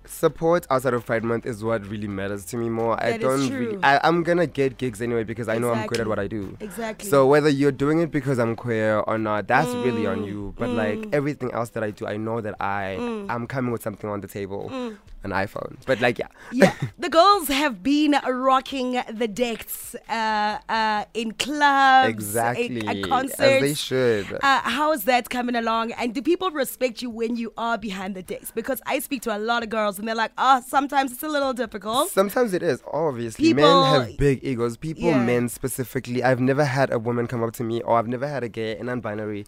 support 0.06 0.66
outside 0.70 0.94
of 0.94 1.04
Pride 1.06 1.24
Month 1.24 1.46
is 1.46 1.62
what 1.62 1.86
really 1.86 2.08
matters 2.08 2.44
to 2.46 2.56
me 2.56 2.68
more. 2.68 2.94
I 3.02 3.12
That 3.12 3.22
is 3.22 3.48
don't 3.48 3.58
really. 3.58 3.78
I, 3.82 4.00
I'm 4.02 4.22
gonna 4.22 4.46
get 4.46 4.78
gigs 4.78 5.00
anyway 5.02 5.24
because 5.24 5.48
I 5.48 5.58
know 5.58 5.72
I'm 5.72 5.86
good 5.86 6.00
at 6.00 6.08
what 6.08 6.18
I 6.18 6.26
do. 6.26 6.56
exactly. 6.60 7.08
So 7.08 7.26
whether 7.26 7.48
you're 7.48 7.72
doing 7.72 8.00
it 8.00 8.10
because 8.10 8.38
I'm 8.38 8.56
queer 8.56 9.00
or 9.00 9.18
not, 9.18 9.46
that's 9.46 9.74
really 9.74 10.02
Mm, 10.04 10.10
on 10.12 10.24
you. 10.24 10.54
But 10.58 10.70
like 10.70 11.06
everything 11.12 11.50
else 11.52 11.70
that 11.70 11.82
I 11.82 11.90
do, 11.90 12.06
I 12.06 12.16
know 12.16 12.40
that 12.40 12.54
I 12.60 12.96
I'm 13.28 13.46
coming 13.46 13.72
with 13.72 13.82
something 13.82 14.08
on 14.08 14.20
the 14.20 14.28
table, 14.28 14.68
Mm. 14.70 14.96
an 15.24 15.30
iPhone. 15.30 15.76
But 15.86 16.00
like 16.00 16.18
yeah, 16.18 16.28
yeah, 16.52 16.74
the 16.98 17.08
girls 17.08 17.48
have 17.48 17.82
been 17.82 18.12
rocking 18.26 19.00
the 19.12 19.28
decks 19.28 19.94
uh, 20.08 20.58
uh, 20.68 21.04
in 21.14 21.32
clubs, 21.32 22.08
exactly 22.08 22.86
at 22.86 22.96
as 22.96 23.02
concerts. 23.06 23.60
they 23.60 23.74
should. 23.74 24.32
Uh, 24.42 24.60
how 24.62 24.92
is 24.92 25.04
that 25.04 25.28
coming 25.30 25.56
along? 25.56 25.92
And 25.92 26.14
do 26.14 26.22
people 26.22 26.50
respect 26.50 27.02
you 27.02 27.10
when 27.10 27.36
you 27.36 27.52
are 27.56 27.76
behind 27.78 28.14
the 28.14 28.22
decks? 28.22 28.50
Because 28.50 28.80
I 28.86 28.98
speak 29.00 29.22
to 29.22 29.36
a 29.36 29.38
lot 29.38 29.62
of 29.62 29.68
girls 29.68 29.89
and 29.98 30.06
they're 30.06 30.14
like, 30.14 30.32
oh, 30.38 30.62
sometimes 30.66 31.12
it's 31.12 31.22
a 31.22 31.28
little 31.28 31.52
difficult. 31.52 32.10
Sometimes 32.10 32.52
it 32.54 32.62
is, 32.62 32.82
obviously. 32.92 33.44
People- 33.54 33.82
men 33.84 34.06
have 34.08 34.16
big 34.18 34.40
egos. 34.44 34.76
People, 34.76 35.04
Yeah. 35.04 35.24
men 35.24 35.48
specifically. 35.48 36.22
I've 36.22 36.40
never 36.40 36.64
had 36.64 36.92
a 36.92 36.98
woman 36.98 37.26
come 37.26 37.42
up 37.42 37.52
to 37.54 37.64
me, 37.64 37.80
or 37.82 37.98
I've 37.98 38.08
never 38.08 38.28
had 38.28 38.42
a 38.44 38.48
gay 38.48 38.76
and 38.76 38.86
non 38.86 39.00
binary 39.00 39.46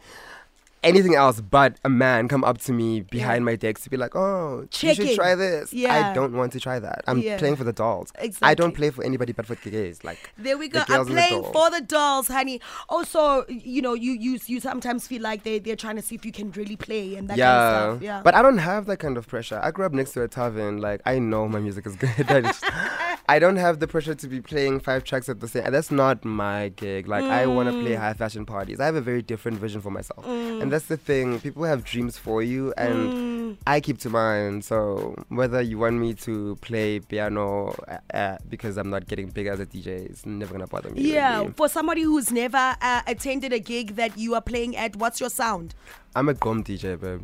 anything 0.83 1.15
else 1.15 1.41
but 1.41 1.77
a 1.85 1.89
man 1.89 2.29
come 2.29 2.45
up 2.45 2.59
to 2.59 2.73
me 2.73 3.01
behind 3.01 3.45
my 3.45 3.57
decks 3.57 3.83
to 3.83 3.91
be 3.91 3.97
like, 3.97 4.15
"Oh, 4.17 4.61
you 4.62 4.69
Checking. 4.71 5.07
should 5.09 5.17
try 5.17 5.35
this." 5.35 5.73
Yeah. 5.73 6.11
I 6.11 6.15
don't 6.15 6.33
want 6.35 6.53
to 6.53 6.61
try 6.61 6.79
that. 6.79 7.03
I'm 7.07 7.19
Yeah. 7.19 7.39
playing 7.39 7.57
for 7.57 7.65
the 7.65 7.73
dolls. 7.73 8.12
Exactly. 8.19 8.49
I 8.49 8.55
don't 8.55 8.73
play 8.75 8.91
for 8.91 9.05
anybody 9.05 9.33
but 9.33 9.47
for 9.47 9.55
the 9.55 9.71
gays. 9.71 10.05
Like 10.05 10.31
There 10.37 10.59
we 10.59 10.69
the 10.69 10.79
go. 10.79 10.81
I'm 10.81 10.87
girls 10.87 11.09
and 11.09 11.17
the 11.17 11.21
playing 11.21 11.45
for 11.53 11.71
the 11.71 11.81
dolls, 11.81 12.29
honey. 12.29 12.61
Also, 12.89 13.45
you 13.49 13.83
know, 13.83 13.95
you 13.95 14.12
you 14.12 14.39
you 14.47 14.61
sometimes 14.61 15.07
feel 15.07 15.23
like 15.23 15.43
they 15.45 15.59
they're 15.59 15.77
trying 15.77 15.97
to 15.97 16.03
see 16.03 16.15
if 16.15 16.25
you 16.27 16.33
can 16.33 16.51
really 16.53 16.77
play 16.77 17.15
and 17.17 17.29
that 17.29 17.39
yeah. 17.39 17.47
kind 17.47 17.75
of 17.77 17.97
stuff. 17.99 18.03
Yeah. 18.03 18.23
But 18.23 18.35
I 18.35 18.43
don't 18.43 18.59
have 18.59 18.87
that 18.87 18.99
kind 18.99 19.17
of 19.17 19.27
pressure. 19.27 19.61
I 19.62 19.71
grew 19.71 19.87
up 19.87 19.93
next 19.93 20.12
to 20.12 20.23
a 20.23 20.29
tavern. 20.29 20.79
Like 20.79 21.01
I 21.07 21.19
know 21.19 21.49
my 21.49 21.61
music 21.61 21.87
is 21.87 21.97
good. 21.97 22.11
I, 23.35 23.39
don't 23.39 23.57
have 23.57 23.79
the 23.81 23.89
pressure 23.89 24.15
to 24.15 24.27
be 24.29 24.41
playing 24.41 24.81
five 24.81 25.05
tracks 25.05 25.29
at 25.29 25.41
the 25.41 25.49
same. 25.49 25.71
That's 25.71 25.91
not 25.91 26.25
my 26.25 26.69
gig. 26.77 27.09
Like 27.09 27.25
I 27.25 27.47
want 27.47 27.69
to 27.69 27.75
Mm. 27.75 27.83
play 27.83 27.95
high 27.95 28.15
fashion 28.15 28.45
parties. 28.47 28.79
I 28.81 28.87
have 28.87 28.95
a 28.95 29.01
very 29.01 29.23
different 29.23 29.59
vision 29.59 29.81
for 29.81 29.91
myself, 29.91 30.25
and 30.27 30.71
that's 30.73 30.87
the 30.87 30.97
thing. 30.97 31.41
People 31.41 31.65
have 31.65 31.85
dreams 31.85 32.19
for 32.19 32.43
you, 32.43 32.73
and 32.77 33.12
Mm. 33.12 33.57
I 33.67 33.81
keep 33.81 33.99
to 34.05 34.11
mine. 34.11 34.62
So 34.62 35.15
whether 35.29 35.61
you 35.61 35.79
want 35.79 35.97
me 35.97 36.15
to 36.27 36.57
play 36.61 37.01
piano 37.01 37.75
uh, 37.89 37.99
uh, 38.17 38.37
because 38.49 38.77
I'm 38.77 38.91
not 38.91 39.07
getting 39.07 39.29
big 39.29 39.47
as 39.47 39.61
a 39.61 39.67
DJ, 39.67 39.89
it's 40.11 40.25
never 40.27 40.53
gonna 40.53 40.67
bother 40.67 40.91
me. 40.91 41.01
yeah, 41.03 41.39
really. 41.41 41.53
for 41.53 41.69
somebody 41.69 42.03
who's 42.03 42.31
never 42.33 42.77
uh, 42.81 43.03
attended 43.07 43.53
a 43.53 43.59
gig 43.61 43.97
that 43.97 44.17
you 44.19 44.35
are 44.35 44.43
playing 44.43 44.77
at, 44.77 44.97
what's 44.97 45.21
your 45.21 45.31
sound? 45.31 45.75
I'm 46.15 46.29
a 46.29 46.35
gqom 46.35 46.62
DJ, 46.65 46.97
babe. 47.01 47.23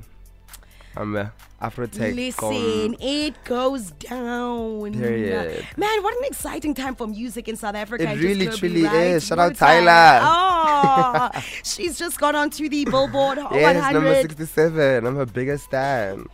I'm 0.97 1.17
a 1.17 1.33
Afro 1.61 1.87
tech 1.87 2.15
Listen, 2.15 2.97
it 3.01 3.35
goes 3.45 3.91
down. 3.93 4.93
Period. 4.93 5.67
Man, 5.77 6.03
what 6.03 6.17
an 6.17 6.25
exciting 6.25 6.75
time 6.75 6.95
for 6.95 7.07
music 7.07 7.49
in 7.49 7.57
South 7.57 7.75
Africa. 7.75 8.11
It 8.11 8.19
really, 8.21 8.47
truly 8.49 8.85
right? 8.85 8.95
is. 8.95 9.27
Shout 9.27 9.39
out. 9.39 9.55
Tyla. 9.57 10.21
Oh, 10.23 11.41
she's 11.65 11.99
just 11.99 12.19
got 12.21 12.35
onto 12.35 12.69
the 12.69 12.85
Billboard 12.85 13.39
Hot 13.39 13.55
Yes, 13.55 13.75
100. 13.77 13.93
number 13.93 14.15
67. 14.15 15.07
I'm 15.07 15.17
her 15.17 15.27
biggest 15.27 15.71
fan. 15.71 16.27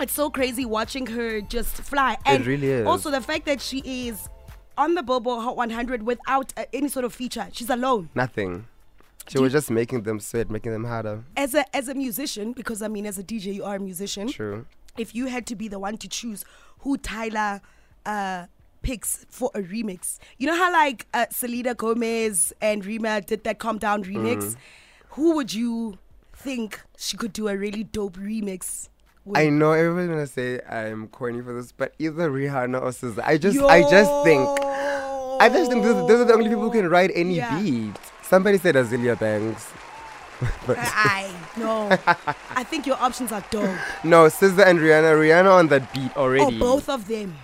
It's 0.00 0.12
so 0.12 0.28
crazy 0.30 0.64
watching 0.64 1.06
her 1.06 1.40
just 1.40 1.76
fly. 1.76 2.16
And 2.26 2.44
really 2.46 2.68
is. 2.68 2.86
Also, 2.86 3.10
the 3.10 3.20
fact 3.20 3.46
that 3.46 3.60
she 3.60 3.78
is 4.08 4.28
on 4.76 4.94
the 4.94 5.02
Billboard 5.02 5.42
Hot 5.42 5.56
100 5.56 6.02
without 6.02 6.52
uh, 6.56 6.64
any 6.72 6.88
sort 6.88 7.04
of 7.04 7.14
feature. 7.14 7.46
She's 7.52 7.70
alone. 7.70 8.08
Nothing. 8.14 8.66
She 9.28 9.38
was 9.38 9.52
just 9.52 9.70
making 9.70 10.02
them 10.02 10.20
sweat, 10.20 10.50
making 10.50 10.72
them 10.72 10.84
harder. 10.84 11.24
As 11.36 11.54
a 11.54 11.64
as 11.74 11.88
a 11.88 11.94
musician, 11.94 12.52
because 12.52 12.82
I 12.82 12.88
mean, 12.88 13.06
as 13.06 13.18
a 13.18 13.24
DJ, 13.24 13.54
you 13.54 13.64
are 13.64 13.76
a 13.76 13.80
musician. 13.80 14.28
True. 14.28 14.66
If 14.98 15.14
you 15.14 15.26
had 15.26 15.46
to 15.46 15.56
be 15.56 15.66
the 15.68 15.78
one 15.78 15.96
to 15.98 16.08
choose 16.08 16.44
who 16.80 16.96
Tyla 16.98 17.60
uh, 18.06 18.46
picks 18.82 19.24
for 19.28 19.50
a 19.54 19.60
remix, 19.60 20.18
you 20.38 20.46
know 20.46 20.54
how 20.56 20.70
like 20.72 21.06
uh, 21.14 21.26
Selena 21.30 21.74
Gomez 21.74 22.52
and 22.60 22.84
Rema 22.84 23.20
did 23.22 23.44
that 23.44 23.58
"Calm 23.58 23.78
Down" 23.78 24.04
remix. 24.04 24.38
Mm. 24.44 24.56
Who 25.10 25.34
would 25.36 25.54
you 25.54 25.98
think 26.34 26.80
she 26.98 27.16
could 27.16 27.32
do 27.32 27.48
a 27.48 27.56
really 27.56 27.84
dope 27.84 28.16
remix? 28.16 28.88
With? 29.24 29.38
I 29.38 29.48
know 29.48 29.72
everyone's 29.72 30.10
gonna 30.10 30.26
say 30.26 30.60
I'm 30.68 31.08
corny 31.08 31.40
for 31.40 31.54
this, 31.54 31.72
but 31.72 31.94
either 31.98 32.30
Rihanna 32.30 32.82
or 32.82 32.90
SZA. 32.90 33.22
I 33.24 33.38
just, 33.38 33.58
I 33.58 33.80
just 33.80 34.12
think, 34.24 34.46
I 34.60 35.48
just 35.50 35.70
think 35.70 35.82
those, 35.82 36.06
those 36.06 36.20
are 36.20 36.24
the 36.26 36.34
only 36.34 36.48
people 36.50 36.64
who 36.64 36.70
can 36.70 36.90
write 36.90 37.10
any 37.14 37.36
Yeah. 37.36 37.58
beat. 37.58 37.94
Somebody 38.34 38.58
said 38.58 38.74
Azealia 38.74 39.16
Banks, 39.16 39.70
but 40.66 40.76
I 40.76 41.32
no. 41.56 41.88
I 42.50 42.64
think 42.64 42.84
your 42.84 42.96
options 42.96 43.30
are 43.30 43.44
dope. 43.48 43.78
no, 44.02 44.26
SZA 44.26 44.66
and 44.66 44.80
Rihanna. 44.80 45.14
Rihanna 45.22 45.52
on 45.52 45.68
that 45.68 45.94
beat 45.94 46.16
already. 46.16 46.56
Oh, 46.56 46.58
both 46.58 46.88
of 46.88 47.06
them. 47.06 47.36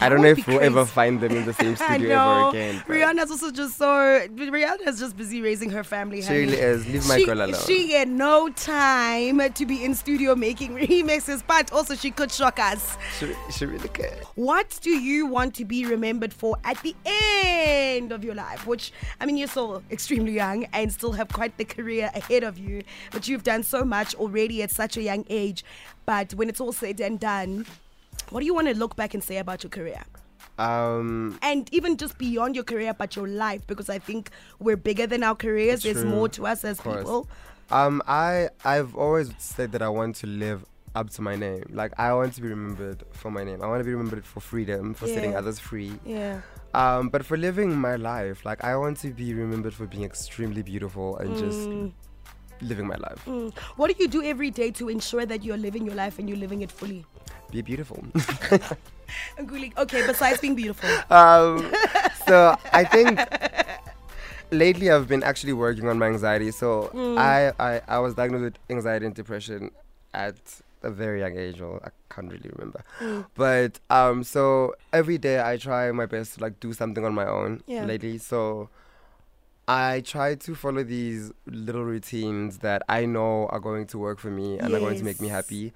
I 0.00 0.08
don't 0.08 0.22
know 0.22 0.28
if 0.28 0.46
we'll 0.46 0.60
ever 0.60 0.86
find 0.86 1.20
them 1.20 1.32
in 1.32 1.44
the 1.44 1.52
same 1.52 1.76
studio 1.76 2.18
ever 2.18 2.48
again. 2.48 2.82
but 2.86 2.94
Rihanna's 2.96 3.30
also 3.30 3.50
just 3.50 3.76
so. 3.76 3.86
Rihanna's 3.86 4.98
just 4.98 5.16
busy 5.16 5.42
raising 5.42 5.70
her 5.70 5.84
family. 5.84 6.22
She 6.22 6.32
really 6.32 6.56
is. 6.56 6.86
Leave 6.86 7.06
my 7.06 7.18
she, 7.18 7.26
girl 7.26 7.42
alone. 7.42 7.60
She 7.66 7.92
had 7.92 8.08
no 8.08 8.48
time 8.48 9.52
to 9.52 9.66
be 9.66 9.84
in 9.84 9.94
studio 9.94 10.34
making 10.34 10.74
remixes, 10.76 11.42
but 11.46 11.72
also 11.72 11.94
she 11.94 12.10
could 12.10 12.32
shock 12.32 12.58
us. 12.58 12.96
She, 13.18 13.34
she 13.50 13.66
really 13.66 13.88
could. 13.88 14.14
What 14.36 14.78
do 14.82 14.90
you 14.90 15.26
want 15.26 15.54
to 15.56 15.64
be 15.64 15.84
remembered 15.84 16.32
for 16.32 16.56
at 16.64 16.82
the 16.82 16.94
end 17.04 18.12
of 18.12 18.24
your 18.24 18.34
life? 18.34 18.66
Which, 18.66 18.92
I 19.20 19.26
mean, 19.26 19.36
you're 19.36 19.48
still 19.48 19.82
extremely 19.90 20.32
young 20.32 20.64
and 20.72 20.90
still 20.92 21.12
have 21.12 21.28
quite 21.28 21.56
the 21.58 21.64
career 21.64 22.10
ahead 22.14 22.42
of 22.42 22.58
you, 22.58 22.82
but 23.12 23.28
you've 23.28 23.42
done 23.42 23.62
so 23.62 23.84
much 23.84 24.14
already 24.14 24.62
at 24.62 24.70
such 24.70 24.96
a 24.96 25.02
young 25.02 25.24
age. 25.28 25.64
But 26.06 26.32
when 26.32 26.48
it's 26.48 26.60
all 26.60 26.72
said 26.72 27.00
and 27.00 27.20
done, 27.20 27.66
what 28.30 28.40
do 28.40 28.46
you 28.46 28.54
want 28.54 28.68
to 28.68 28.74
look 28.74 28.96
back 28.96 29.14
and 29.14 29.22
say 29.22 29.38
about 29.38 29.62
your 29.62 29.70
career? 29.70 30.02
Um, 30.58 31.38
and 31.42 31.68
even 31.72 31.96
just 31.96 32.18
beyond 32.18 32.54
your 32.54 32.64
career 32.64 32.92
but 32.92 33.16
your 33.16 33.26
life 33.26 33.66
because 33.66 33.88
i 33.88 33.98
think 33.98 34.30
we're 34.58 34.76
bigger 34.76 35.06
than 35.06 35.22
our 35.22 35.34
careers 35.34 35.82
there's 35.82 36.04
more 36.04 36.28
to 36.30 36.46
us 36.46 36.64
as 36.64 36.78
people 36.80 37.28
Um, 37.70 38.02
I 38.06 38.48
I've 38.64 38.94
always 38.96 39.32
said 39.38 39.72
that 39.72 39.80
I 39.80 39.88
want 39.88 40.16
to 40.16 40.26
live 40.26 40.64
up 40.96 41.08
to 41.10 41.22
my 41.22 41.36
name. 41.36 41.62
Like 41.70 41.92
I 41.98 42.12
want 42.12 42.34
to 42.34 42.40
be 42.42 42.48
remembered 42.48 43.04
for 43.12 43.30
my 43.30 43.44
name. 43.44 43.62
I 43.62 43.68
want 43.68 43.80
to 43.80 43.84
be 43.84 43.92
remembered 43.94 44.24
for 44.26 44.40
freedom, 44.40 44.92
for 44.92 45.06
setting 45.06 45.36
others 45.36 45.58
free. 45.60 45.92
yeah 46.04 46.40
Um, 46.74 47.08
but 47.10 47.24
for 47.24 47.36
living 47.36 47.70
my 47.76 47.94
life, 47.96 48.44
like 48.44 48.62
I 48.64 48.76
want 48.76 48.98
to 49.04 49.10
be 49.22 49.32
remembered 49.34 49.72
for 49.72 49.86
being 49.86 50.04
extremely 50.04 50.62
beautiful 50.62 51.16
and 51.18 51.36
just 51.38 51.60
living 52.60 52.86
my 52.86 52.96
life. 52.96 53.24
Mm. 53.24 53.56
what 53.76 53.86
do 53.90 53.94
you 54.02 54.08
do 54.08 54.20
every 54.22 54.50
day 54.50 54.70
to 54.72 54.88
ensure 54.90 55.24
that 55.24 55.42
you're 55.44 55.56
living 55.56 55.86
your 55.86 55.94
life 55.94 56.18
and 56.18 56.28
you're 56.28 56.42
living 56.46 56.60
it 56.60 56.70
fully 56.70 57.06
Be 57.50 57.62
beautiful. 57.62 58.04
Okay 59.76 60.06
besides 60.06 60.40
being 60.40 60.54
beautiful 60.54 60.88
um, 61.10 61.72
so 62.26 62.56
I 62.72 62.84
think 62.84 63.18
lately 64.52 64.88
I've 64.90 65.08
been 65.08 65.22
actually 65.24 65.52
working 65.52 65.88
on 65.88 65.98
my 65.98 66.06
anxiety. 66.06 66.50
So 66.52 66.90
Mm. 66.94 67.18
I, 67.18 67.52
I 67.58 67.80
I 67.88 67.98
was 67.98 68.14
diagnosed 68.14 68.42
with 68.44 68.58
anxiety 68.68 69.06
and 69.06 69.14
depression 69.14 69.70
at 70.14 70.36
a 70.82 70.90
very 70.90 71.20
young 71.20 71.36
age, 71.36 71.60
or 71.60 71.80
I 71.84 71.90
can't 72.14 72.30
really 72.30 72.50
remember. 72.54 72.82
Mm. 73.00 73.26
But 73.34 73.80
um, 73.90 74.22
so 74.24 74.74
every 74.92 75.18
day 75.18 75.42
I 75.42 75.56
try 75.56 75.90
my 75.92 76.06
best 76.06 76.34
to 76.34 76.40
like 76.42 76.60
do 76.60 76.72
something 76.72 77.04
on 77.04 77.14
my 77.14 77.26
own 77.26 77.62
Yeah. 77.66 77.84
lately. 77.84 78.18
So 78.18 78.68
I 79.68 80.02
try 80.06 80.34
to 80.36 80.54
follow 80.54 80.82
these 80.84 81.32
little 81.46 81.84
routines 81.84 82.58
that 82.58 82.82
I 82.88 83.06
know 83.06 83.46
are 83.48 83.60
going 83.60 83.86
to 83.88 83.98
work 83.98 84.18
for 84.20 84.30
me 84.30 84.58
and 84.58 84.74
are 84.74 84.80
going 84.80 84.98
to 84.98 85.04
make 85.04 85.20
me 85.20 85.28
happy. 85.28 85.72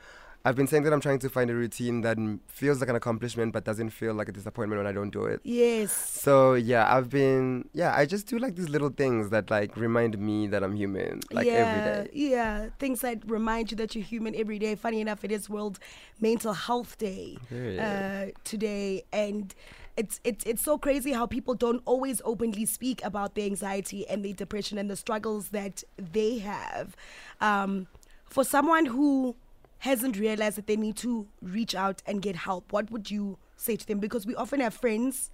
I've 0.46 0.56
been 0.56 0.66
saying 0.66 0.82
that 0.82 0.92
I'm 0.92 1.00
trying 1.00 1.20
to 1.20 1.30
find 1.30 1.50
a 1.50 1.54
routine 1.54 2.02
that 2.02 2.18
feels 2.48 2.80
like 2.80 2.90
an 2.90 2.96
accomplishment 2.96 3.52
but 3.54 3.64
doesn't 3.64 3.90
feel 3.90 4.12
like 4.12 4.28
a 4.28 4.32
disappointment 4.32 4.78
when 4.78 4.86
I 4.86 4.92
don't 4.92 5.10
do 5.10 5.24
it. 5.24 5.40
yes 5.42 5.92
So 5.92 6.54
yeah, 6.54 6.94
I've 6.94 7.08
been 7.08 7.68
yeah, 7.72 7.94
I 7.94 8.04
just 8.04 8.26
do 8.26 8.38
like 8.38 8.54
these 8.54 8.68
little 8.68 8.90
things 8.90 9.30
that 9.30 9.50
like 9.50 9.76
remind 9.76 10.18
me 10.18 10.46
that 10.48 10.62
I'm 10.62 10.76
human 10.76 11.20
like 11.32 11.46
yeah, 11.46 11.52
every 11.52 11.80
day. 11.80 12.10
Yeah, 12.12 12.68
things 12.78 13.00
that 13.00 13.18
remind 13.28 13.70
you 13.70 13.76
that 13.78 13.94
you're 13.94 14.04
human 14.04 14.34
every 14.34 14.58
day. 14.58 14.74
Funny 14.74 15.00
enough, 15.00 15.24
it 15.24 15.32
is 15.32 15.48
World 15.48 15.78
Mental 16.20 16.52
Health 16.52 16.98
Day 16.98 17.38
uh, 17.78 18.26
today, 18.44 19.04
and 19.12 19.54
it's 19.96 20.20
it's 20.24 20.44
it's 20.44 20.62
so 20.62 20.76
crazy 20.76 21.12
how 21.12 21.26
people 21.26 21.54
don't 21.54 21.82
always 21.84 22.20
openly 22.24 22.66
speak 22.66 23.04
about 23.04 23.34
their 23.34 23.46
anxiety 23.46 24.06
and 24.08 24.24
their 24.24 24.32
depression 24.32 24.76
and 24.78 24.90
the 24.90 24.96
struggles 24.96 25.48
that 25.48 25.84
they 25.96 26.38
have. 26.38 26.96
Um, 27.40 27.86
for 28.24 28.44
someone 28.44 28.86
who 28.86 29.36
hasn't 29.84 30.16
realized 30.18 30.56
that 30.58 30.66
they 30.66 30.76
need 30.76 30.96
to 30.96 31.26
reach 31.42 31.74
out 31.74 32.02
and 32.06 32.22
get 32.22 32.36
help, 32.36 32.72
what 32.72 32.90
would 32.90 33.10
you 33.10 33.38
say 33.56 33.76
to 33.76 33.86
them? 33.86 33.98
Because 34.00 34.24
we 34.26 34.34
often 34.34 34.60
have 34.60 34.72
friends 34.74 35.30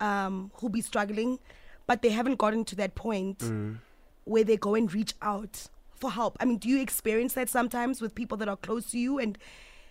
um, 0.00 0.50
who 0.58 0.68
be 0.68 0.80
struggling, 0.80 1.38
but 1.86 2.02
they 2.02 2.10
haven't 2.10 2.36
gotten 2.44 2.64
to 2.64 2.74
that 2.76 2.94
point 2.96 3.38
Mm. 3.38 3.78
where 4.24 4.42
they 4.44 4.56
go 4.56 4.74
and 4.74 4.92
reach 4.92 5.14
out 5.22 5.68
for 5.94 6.10
help. 6.10 6.36
I 6.40 6.44
mean, 6.44 6.58
do 6.58 6.68
you 6.68 6.80
experience 6.80 7.34
that 7.34 7.48
sometimes 7.48 8.00
with 8.02 8.14
people 8.14 8.36
that 8.38 8.48
are 8.48 8.56
close 8.56 8.90
to 8.90 8.98
you 8.98 9.18
and 9.18 9.38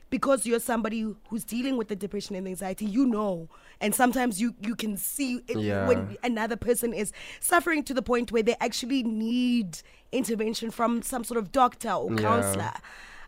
because 0.09 0.45
you're 0.45 0.59
somebody 0.59 1.01
who's 1.29 1.43
dealing 1.45 1.75
with 1.77 1.87
the 1.87 1.95
depression 1.95 2.35
and 2.35 2.45
anxiety, 2.47 2.85
you 2.85 3.05
know, 3.05 3.47
and 3.81 3.95
sometimes 3.95 4.39
you 4.41 4.53
you 4.61 4.75
can 4.75 4.97
see 4.97 5.41
it 5.47 5.57
Yeah. 5.57 5.87
when 5.87 6.17
another 6.23 6.57
person 6.57 6.93
is 6.93 7.13
suffering 7.39 7.83
to 7.85 7.93
the 7.93 8.01
point 8.01 8.31
where 8.33 8.43
they 8.43 8.55
actually 8.59 9.01
need 9.03 9.79
intervention 10.11 10.69
from 10.71 11.01
some 11.01 11.23
sort 11.23 11.37
of 11.39 11.51
doctor 11.51 11.91
or 11.91 12.11
Yeah. 12.13 12.77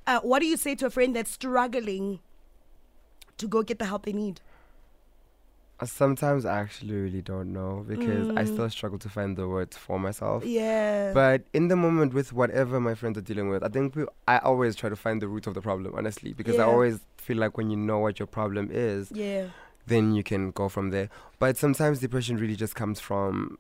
Uh, 0.07 0.19
what 0.21 0.39
do 0.39 0.45
you 0.45 0.57
say 0.57 0.75
to 0.75 0.85
a 0.85 0.89
friend 0.89 1.15
that's 1.15 1.31
struggling 1.31 2.19
to 3.37 3.47
go 3.47 3.63
get 3.63 3.79
the 3.79 3.85
help 3.85 4.05
they 4.05 4.13
need? 4.13 4.41
Sometimes 5.83 6.45
I 6.45 6.59
actually 6.59 6.95
really 6.95 7.21
don't 7.21 7.51
know 7.51 7.83
because 7.85 8.29
I 8.29 8.43
Mm. 8.45 8.47
still 8.47 8.69
struggle 8.69 8.97
to 8.99 9.09
find 9.09 9.35
the 9.35 9.45
words 9.47 9.75
for 9.75 9.99
myself. 9.99 10.45
Yeah. 10.45 11.11
But 11.13 11.43
in 11.53 11.67
the 11.67 11.75
moment 11.75 12.13
with 12.13 12.31
whatever 12.31 12.79
my 12.79 12.95
friends 12.95 13.17
are 13.17 13.21
dealing 13.21 13.49
with, 13.49 13.61
I 13.61 13.67
think 13.67 13.93
we, 13.95 14.05
I 14.25 14.37
always 14.37 14.77
try 14.77 14.89
to 14.89 14.95
find 14.95 15.21
the 15.21 15.27
root 15.27 15.47
of 15.47 15.53
the 15.53 15.61
problem, 15.61 15.93
honestly, 15.97 16.31
because 16.31 16.57
I 16.59 16.63
always 16.63 17.01
feel 17.17 17.37
like 17.37 17.57
when 17.57 17.69
you 17.71 17.75
know 17.77 17.99
what 17.99 18.19
your 18.19 18.27
problem 18.27 18.69
is, 18.71 19.11
yeah. 19.11 19.47
then 19.85 20.13
you 20.15 20.23
can 20.23 20.51
go 20.51 20.69
from 20.69 20.91
there. 20.91 21.09
But 21.39 21.57
sometimes 21.57 21.99
depression 21.99 22.37
really 22.37 22.55
just 22.55 22.73
comes 22.75 23.01
from 23.01 23.57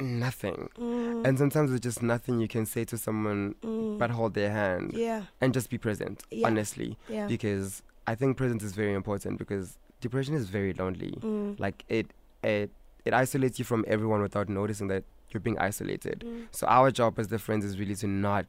nothing. 0.00 0.68
Mm, 0.78 1.26
And 1.26 1.38
sometimes 1.38 1.72
it's 1.72 1.80
just 1.82 2.02
nothing 2.02 2.40
you 2.40 2.48
can 2.48 2.66
say 2.66 2.84
to 2.84 2.96
someone 2.98 3.54
mm, 3.62 3.98
but 3.98 4.10
hold 4.10 4.34
their 4.34 4.50
hand 4.50 4.92
yeah. 4.94 5.22
and 5.40 5.52
just 5.54 5.70
be 5.70 5.78
present, 5.78 6.22
Yeah. 6.30 6.46
honestly. 6.46 6.96
Yeah. 7.08 7.26
Because 7.26 7.82
I 8.06 8.14
think 8.14 8.36
presence 8.36 8.62
is 8.62 8.72
very 8.72 8.94
important 8.94 9.38
because 9.38 9.78
depression 10.00 10.34
is 10.34 10.48
very 10.48 10.72
lonely. 10.72 11.12
Mm, 11.20 11.58
Like 11.60 11.84
it 11.88 12.06
it 12.42 12.70
it 13.04 13.12
isolates 13.14 13.58
you 13.58 13.64
from 13.64 13.84
everyone 13.88 14.20
without 14.22 14.48
noticing 14.48 14.88
that 14.88 15.04
you're 15.30 15.40
being 15.40 15.58
isolated. 15.58 16.24
mm, 16.26 16.46
So 16.52 16.66
our 16.66 16.90
job 16.90 17.18
as 17.18 17.28
the 17.28 17.38
friends 17.38 17.64
is 17.64 17.78
really 17.78 17.94
to 17.96 18.06
not 18.06 18.46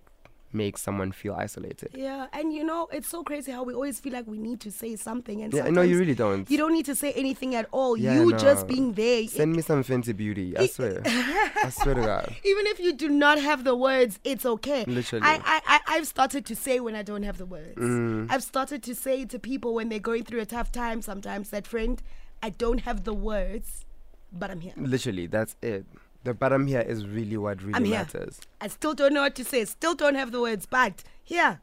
make 0.51 0.77
someone 0.77 1.11
feel 1.11 1.33
isolated. 1.33 1.91
Yeah, 1.93 2.27
and 2.33 2.53
you 2.53 2.63
know, 2.63 2.87
it's 2.91 3.07
so 3.07 3.23
crazy 3.23 3.51
how 3.51 3.63
we 3.63 3.73
always 3.73 3.99
feel 3.99 4.13
like 4.13 4.27
we 4.27 4.37
need 4.37 4.59
to 4.61 4.71
say 4.71 4.95
something, 4.95 5.41
and 5.41 5.53
Yeah, 5.53 5.69
no, 5.69 5.81
you 5.81 5.97
really 5.99 6.15
don't. 6.15 6.49
You 6.49 6.57
don't 6.57 6.73
need 6.73 6.85
to 6.85 6.95
say 6.95 7.11
anything 7.13 7.55
at 7.55 7.67
all. 7.71 7.97
Yeah, 7.97 8.15
you 8.15 8.31
no. 8.31 8.37
just 8.37 8.67
being 8.67 8.93
there. 8.93 9.27
Send 9.27 9.55
me 9.55 9.61
some 9.61 9.83
fancy 9.83 10.13
Beauty. 10.13 10.57
I 10.57 10.67
swear. 10.67 11.01
I 11.05 11.69
swear 11.71 11.95
to 11.95 12.01
God. 12.01 12.35
Even 12.43 12.67
if 12.67 12.79
you 12.79 12.93
do 12.93 13.09
not 13.09 13.39
have 13.39 13.63
the 13.63 13.75
words, 13.75 14.19
it's 14.23 14.45
okay. 14.45 14.83
Literally. 14.85 15.25
I, 15.25 15.35
I, 15.35 15.61
I, 15.65 15.79
I've 15.87 16.07
started 16.07 16.45
to 16.47 16.55
say 16.55 16.79
when 16.79 16.95
I 16.95 17.03
don't 17.03 17.23
have 17.23 17.37
the 17.37 17.45
words. 17.45 17.77
Mm. 17.77 18.27
I've 18.29 18.43
started 18.43 18.83
to 18.83 18.95
say 18.95 19.25
to 19.25 19.39
people 19.39 19.73
when 19.73 19.89
they're 19.89 19.99
going 19.99 20.23
through 20.23 20.41
a 20.41 20.45
tough 20.45 20.71
time 20.71 21.01
sometimes 21.01 21.51
that, 21.51 21.67
friend, 21.67 22.01
I 22.41 22.49
don't 22.49 22.79
have 22.81 23.03
the 23.03 23.13
words, 23.13 23.85
but 24.31 24.51
I'm 24.51 24.61
here. 24.61 24.73
Literally, 24.77 25.27
that's 25.27 25.55
it. 25.61 25.85
The 26.23 26.33
bottom 26.33 26.67
here 26.67 26.81
is 26.81 27.07
really 27.07 27.37
what 27.37 27.61
really 27.61 27.73
I'm 27.75 27.85
here. 27.85 27.99
matters. 27.99 28.39
I 28.59 28.67
still 28.67 28.93
don't 28.93 29.13
know 29.13 29.21
what 29.21 29.35
to 29.35 29.43
say, 29.45 29.63
still 29.65 29.95
don't 29.95 30.15
have 30.15 30.31
the 30.31 30.41
words, 30.41 30.65
but 30.65 31.03
here. 31.23 31.59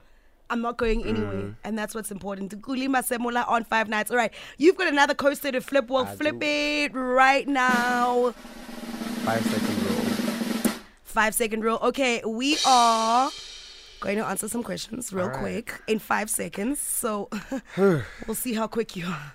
I'm 0.48 0.60
not 0.62 0.76
going 0.76 1.04
anywhere, 1.04 1.32
Mm. 1.42 1.54
and 1.64 1.76
that's 1.76 1.92
what's 1.92 2.12
important. 2.12 2.52
Nkuli 2.56 2.86
Masemola 2.86 3.46
on 3.48 3.64
five 3.64 3.88
nights. 3.88 4.12
All 4.12 4.16
right, 4.16 4.32
you've 4.58 4.76
got 4.76 4.86
another 4.86 5.12
coaster 5.12 5.50
to 5.50 5.60
flip. 5.60 5.90
We'll 5.90 6.06
I 6.06 6.14
flip 6.14 6.38
do. 6.38 6.46
it 6.46 6.92
right 6.94 7.48
now. 7.48 8.30
Five 9.24 9.44
second 9.44 9.82
rule. 9.82 10.72
Five 11.02 11.34
second 11.34 11.64
rule. 11.64 11.80
Okay, 11.82 12.22
we 12.24 12.58
are 12.64 13.28
going 13.98 14.18
to 14.18 14.24
answer 14.24 14.48
some 14.48 14.62
questions 14.62 15.12
real 15.12 15.26
right. 15.30 15.36
quick 15.66 15.82
in 15.88 15.98
five 15.98 16.30
seconds. 16.30 16.78
So 16.78 17.28
we'll 17.76 18.34
see 18.36 18.54
how 18.54 18.68
quick 18.68 18.94
you 18.94 19.06
are. 19.08 19.32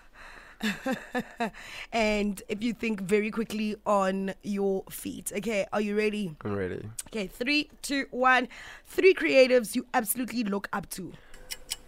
and 1.94 2.42
if 2.48 2.62
you 2.64 2.74
think 2.74 3.02
very 3.02 3.32
quickly 3.32 3.76
on 3.86 4.34
your 4.44 4.84
feet. 4.90 5.32
Okay, 5.36 5.66
are 5.74 5.82
you 5.82 5.98
ready? 5.98 6.36
I'm 6.44 6.56
ready. 6.56 6.82
Okay, 7.08 7.28
three, 7.28 7.70
two, 7.82 8.06
one. 8.12 8.48
Three 8.86 9.14
creatives 9.14 9.76
you 9.76 9.86
absolutely 9.94 10.44
look 10.44 10.68
up 10.74 10.90
to. 10.92 11.14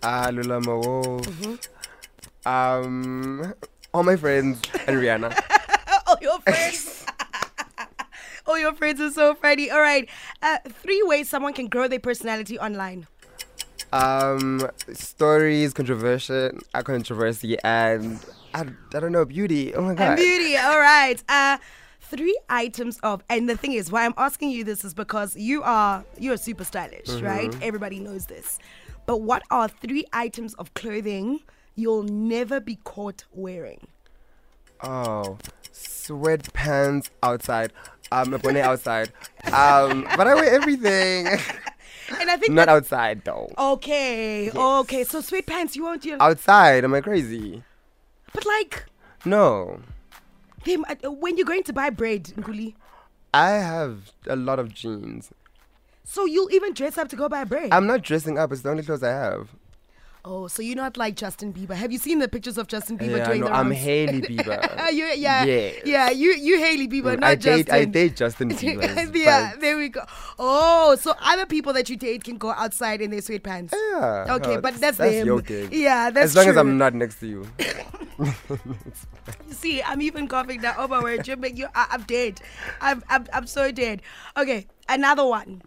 Ah, 0.01 0.29
Lula. 0.31 0.59
Mm-hmm. 0.59 1.55
Um, 2.45 3.53
all 3.93 4.03
my 4.03 4.15
friends 4.15 4.61
and 4.87 4.97
Rihanna. 4.97 5.39
all 6.07 6.17
your 6.21 6.39
friends. 6.41 7.05
all 8.45 8.59
your 8.59 8.73
friends 8.73 8.99
are 8.99 9.11
so 9.11 9.35
funny. 9.35 9.71
All 9.71 9.79
right. 9.79 10.09
Uh, 10.41 10.57
three 10.67 11.01
ways 11.03 11.29
someone 11.29 11.53
can 11.53 11.67
grow 11.67 11.87
their 11.87 11.99
personality 11.99 12.59
online. 12.59 13.07
Um, 13.93 14.67
stories, 14.91 15.73
controversy, 15.73 16.49
uh, 16.73 16.81
controversy, 16.81 17.57
and 17.63 18.19
I, 18.53 18.61
I 18.61 18.99
don't 18.99 19.11
know, 19.11 19.25
beauty. 19.25 19.73
Oh 19.73 19.81
my 19.81 19.95
god. 19.95 20.09
And 20.09 20.17
beauty. 20.17 20.57
All 20.57 20.79
right. 20.79 21.21
Uh, 21.27 21.57
three 22.01 22.37
items 22.49 22.99
of, 23.03 23.23
and 23.29 23.49
the 23.49 23.57
thing 23.57 23.73
is, 23.73 23.91
why 23.91 24.05
I'm 24.05 24.13
asking 24.17 24.51
you 24.51 24.63
this 24.63 24.85
is 24.85 24.93
because 24.93 25.35
you 25.35 25.63
are 25.63 26.03
you're 26.19 26.37
super 26.37 26.63
stylish, 26.63 27.09
right? 27.21 27.53
Everybody 27.61 27.99
knows 27.99 28.27
this. 28.27 28.59
But 29.05 29.17
what 29.21 29.43
are 29.51 29.67
three 29.67 30.05
items 30.13 30.53
of 30.55 30.73
clothing 30.73 31.41
you'll 31.75 32.03
never 32.03 32.59
be 32.59 32.77
caught 32.83 33.25
wearing? 33.33 33.87
Oh, 34.81 35.37
sweatpants 35.73 37.09
outside. 37.21 37.73
Um, 38.11 38.33
a 38.33 38.37
bonnet 38.37 38.61
outside. 38.61 39.11
Um, 39.51 40.07
but 40.15 40.27
I 40.27 40.35
wear 40.35 40.53
everything. 40.53 41.27
And 42.19 42.29
I 42.29 42.37
think 42.37 42.51
Not 42.51 42.67
outside 42.67 43.23
though. 43.23 43.49
Okay, 43.57 44.51
okay. 44.51 45.03
So 45.03 45.21
sweatpants, 45.21 45.75
you 45.75 45.83
won't. 45.83 46.03
You 46.05 46.17
Outside, 46.19 46.83
am 46.83 46.93
I 46.93 47.01
crazy? 47.01 47.63
But 48.33 48.45
like 48.45 48.85
No. 49.25 49.79
them 50.65 50.85
uh, 50.89 51.11
when 51.11 51.37
you're 51.37 51.45
going 51.45 51.63
to 51.63 51.73
buy 51.73 51.89
bread, 51.89 52.23
Nkuli. 52.37 52.75
I 53.33 53.49
have 53.51 54.11
a 54.27 54.35
lot 54.35 54.59
of 54.59 54.73
jeans. 54.73 55.31
So 56.03 56.25
you'll 56.25 56.51
even 56.51 56.73
dress 56.73 56.97
up 56.97 57.07
to 57.09 57.15
go 57.15 57.29
buy 57.29 57.43
bread. 57.45 57.69
I'm 57.71 57.87
not 57.87 58.01
dressing 58.03 58.37
up. 58.37 58.51
It's 58.51 58.61
the 58.61 58.69
only 58.69 58.83
clothes 58.83 59.03
I 59.03 59.09
have. 59.09 59.49
Oh, 60.25 60.47
so 60.47 60.61
you're 60.61 60.77
not 60.77 60.95
like 60.95 61.15
Justin 61.17 61.51
Bieber. 61.51 61.73
Have 61.75 61.91
you 61.91 61.97
seen 61.97 62.19
the 62.19 62.29
pictures 62.29 62.57
of 62.57 62.67
Justin 62.67 62.97
Bieber 62.97 63.17
yeah, 63.17 63.25
doing 63.25 63.41
no, 63.41 63.47
the 63.47 63.53
I'm? 63.55 63.71
Hailey 63.71 64.21
Bieber. 64.29 64.91
You, 64.93 65.03
yeah, 65.07 65.43
Yes. 65.43 65.81
yeah. 65.83 66.09
You, 66.11 66.31
you, 66.33 66.59
Hailey 66.59 66.87
Bieber, 66.87 67.15
Mm, 67.17 67.19
not 67.19 67.29
I 67.31 67.35
date, 67.35 67.67
Justin. 67.67 67.75
I 67.75 67.85
date 67.85 68.15
Justin 68.15 68.49
Bieber. 68.55 69.15
yeah, 69.17 69.53
there 69.59 69.77
we 69.77 69.89
go. 69.89 69.99
Oh, 70.39 70.95
so 70.97 71.13
other 71.19 71.45
people 71.45 71.73
that 71.73 71.89
you 71.89 71.97
date 71.97 72.23
can 72.23 72.37
go 72.37 72.51
outside 72.51 73.01
in 73.01 73.11
their 73.11 73.19
sweatpants. 73.19 73.73
Yeah. 73.73 74.35
Okay, 74.35 74.55
no, 74.55 74.61
but 74.61 74.75
that's, 74.75 74.97
that's 74.97 75.11
them. 75.11 75.25
your 75.27 75.41
gig. 75.41 75.73
Yeah, 75.73 76.09
that's 76.09 76.27
as 76.27 76.35
long 76.37 76.47
as. 76.47 76.55
I'm 76.55 76.77
not 76.77 76.93
next 76.93 77.19
to 77.19 77.27
you. 77.27 77.45
See, 79.49 79.81
I'm 79.83 80.01
even 80.01 80.29
coughing 80.29 80.61
now 80.61 80.75
over 80.77 81.01
where 81.01 81.21
you 81.21 81.35
make 81.35 81.57
you. 81.57 81.67
I, 81.75 81.87
I'm 81.91 82.03
dead. 82.03 82.39
I'm, 82.79 83.03
I'm, 83.09 83.25
I'm 83.33 83.45
so 83.47 83.71
dead. 83.73 84.01
Okay, 84.37 84.67
another 84.87 85.25
one. 85.25 85.63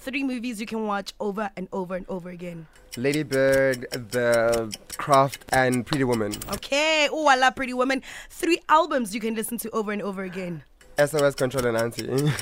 Three 0.00 0.24
movies 0.24 0.58
you 0.58 0.66
can 0.66 0.86
watch 0.86 1.12
over 1.20 1.50
and 1.58 1.68
over 1.72 1.94
and 1.94 2.06
over 2.08 2.30
again. 2.30 2.66
Lady 2.96 3.22
Bird, 3.22 3.86
The 3.90 4.74
Craft, 4.96 5.44
and 5.50 5.86
Pretty 5.86 6.04
Woman. 6.04 6.32
Okay. 6.52 7.06
Oh, 7.12 7.26
I 7.26 7.36
love 7.36 7.54
Pretty 7.54 7.74
Woman. 7.74 8.02
Three 8.30 8.60
albums 8.70 9.14
you 9.14 9.20
can 9.20 9.34
listen 9.34 9.58
to 9.58 9.70
over 9.72 9.92
and 9.92 10.00
over 10.00 10.22
again. 10.22 10.62
SOS 10.96 11.34
Ctrl 11.34 11.66
and 11.66 11.76
Anti. 11.76 12.32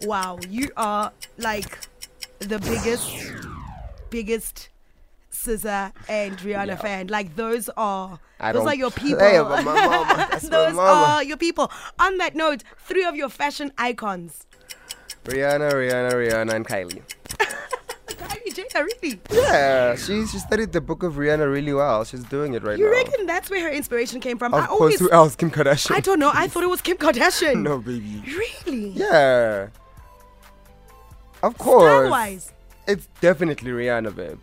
Wow, 0.08 0.38
you 0.48 0.70
are 0.78 1.12
like 1.36 1.78
the 2.38 2.58
biggest, 2.58 3.10
biggest 4.08 4.70
SZA 5.30 5.92
and 6.08 6.38
Rihanna 6.38 6.80
fan. 6.80 7.08
Like 7.08 7.36
those 7.36 7.68
are 7.76 8.18
I 8.40 8.52
those 8.52 8.66
are 8.66 8.74
your 8.74 8.90
people. 8.90 9.18
my 9.18 9.60
mama. 9.62 10.26
That's 10.30 10.44
my 10.44 10.48
those 10.50 10.78
are 10.78 11.22
your 11.22 11.36
people. 11.36 11.70
On 11.98 12.16
that 12.16 12.34
note, 12.34 12.64
three 12.78 13.04
of 13.04 13.14
your 13.14 13.28
fashion 13.28 13.72
icons. 13.76 14.46
Rihanna, 15.24 15.72
Rihanna, 15.72 16.12
Rihanna, 16.12 16.52
and 16.54 16.66
Kylie. 16.66 17.02
Kylie 18.08 18.54
Jenner, 18.54 18.84
really? 18.86 19.20
Yeah, 19.30 19.96
she 19.96 20.26
she 20.26 20.38
studied 20.38 20.72
the 20.72 20.80
book 20.80 21.02
of 21.02 21.14
Rihanna 21.14 21.50
really 21.50 21.72
well. 21.72 22.04
She's 22.04 22.24
doing 22.24 22.54
it 22.54 22.62
right 22.62 22.78
You 22.78 22.84
now. 22.84 22.90
You 22.90 22.96
reckon 23.04 23.26
that's 23.26 23.48
where 23.50 23.62
her 23.62 23.70
inspiration 23.70 24.20
came 24.20 24.38
from? 24.38 24.52
Of 24.54 24.62
I 24.64 24.66
course, 24.66 24.80
always, 24.80 25.00
who 25.00 25.10
else? 25.10 25.34
Kim 25.36 25.50
Kardashian. 25.50 25.92
I 25.96 26.00
don't 26.00 26.18
know. 26.18 26.30
I 26.32 26.46
thought 26.48 26.62
it 26.62 26.68
was 26.68 26.80
Kim 26.82 26.96
Kardashian. 26.96 27.62
no, 27.68 27.78
baby. 27.78 28.22
Really? 28.26 28.88
Yeah. 28.90 29.68
Of 31.42 31.58
course. 31.58 31.90
Style-wise. 31.90 32.52
It's 32.86 33.08
definitely 33.20 33.70
Rihanna, 33.70 34.14
babe. 34.14 34.38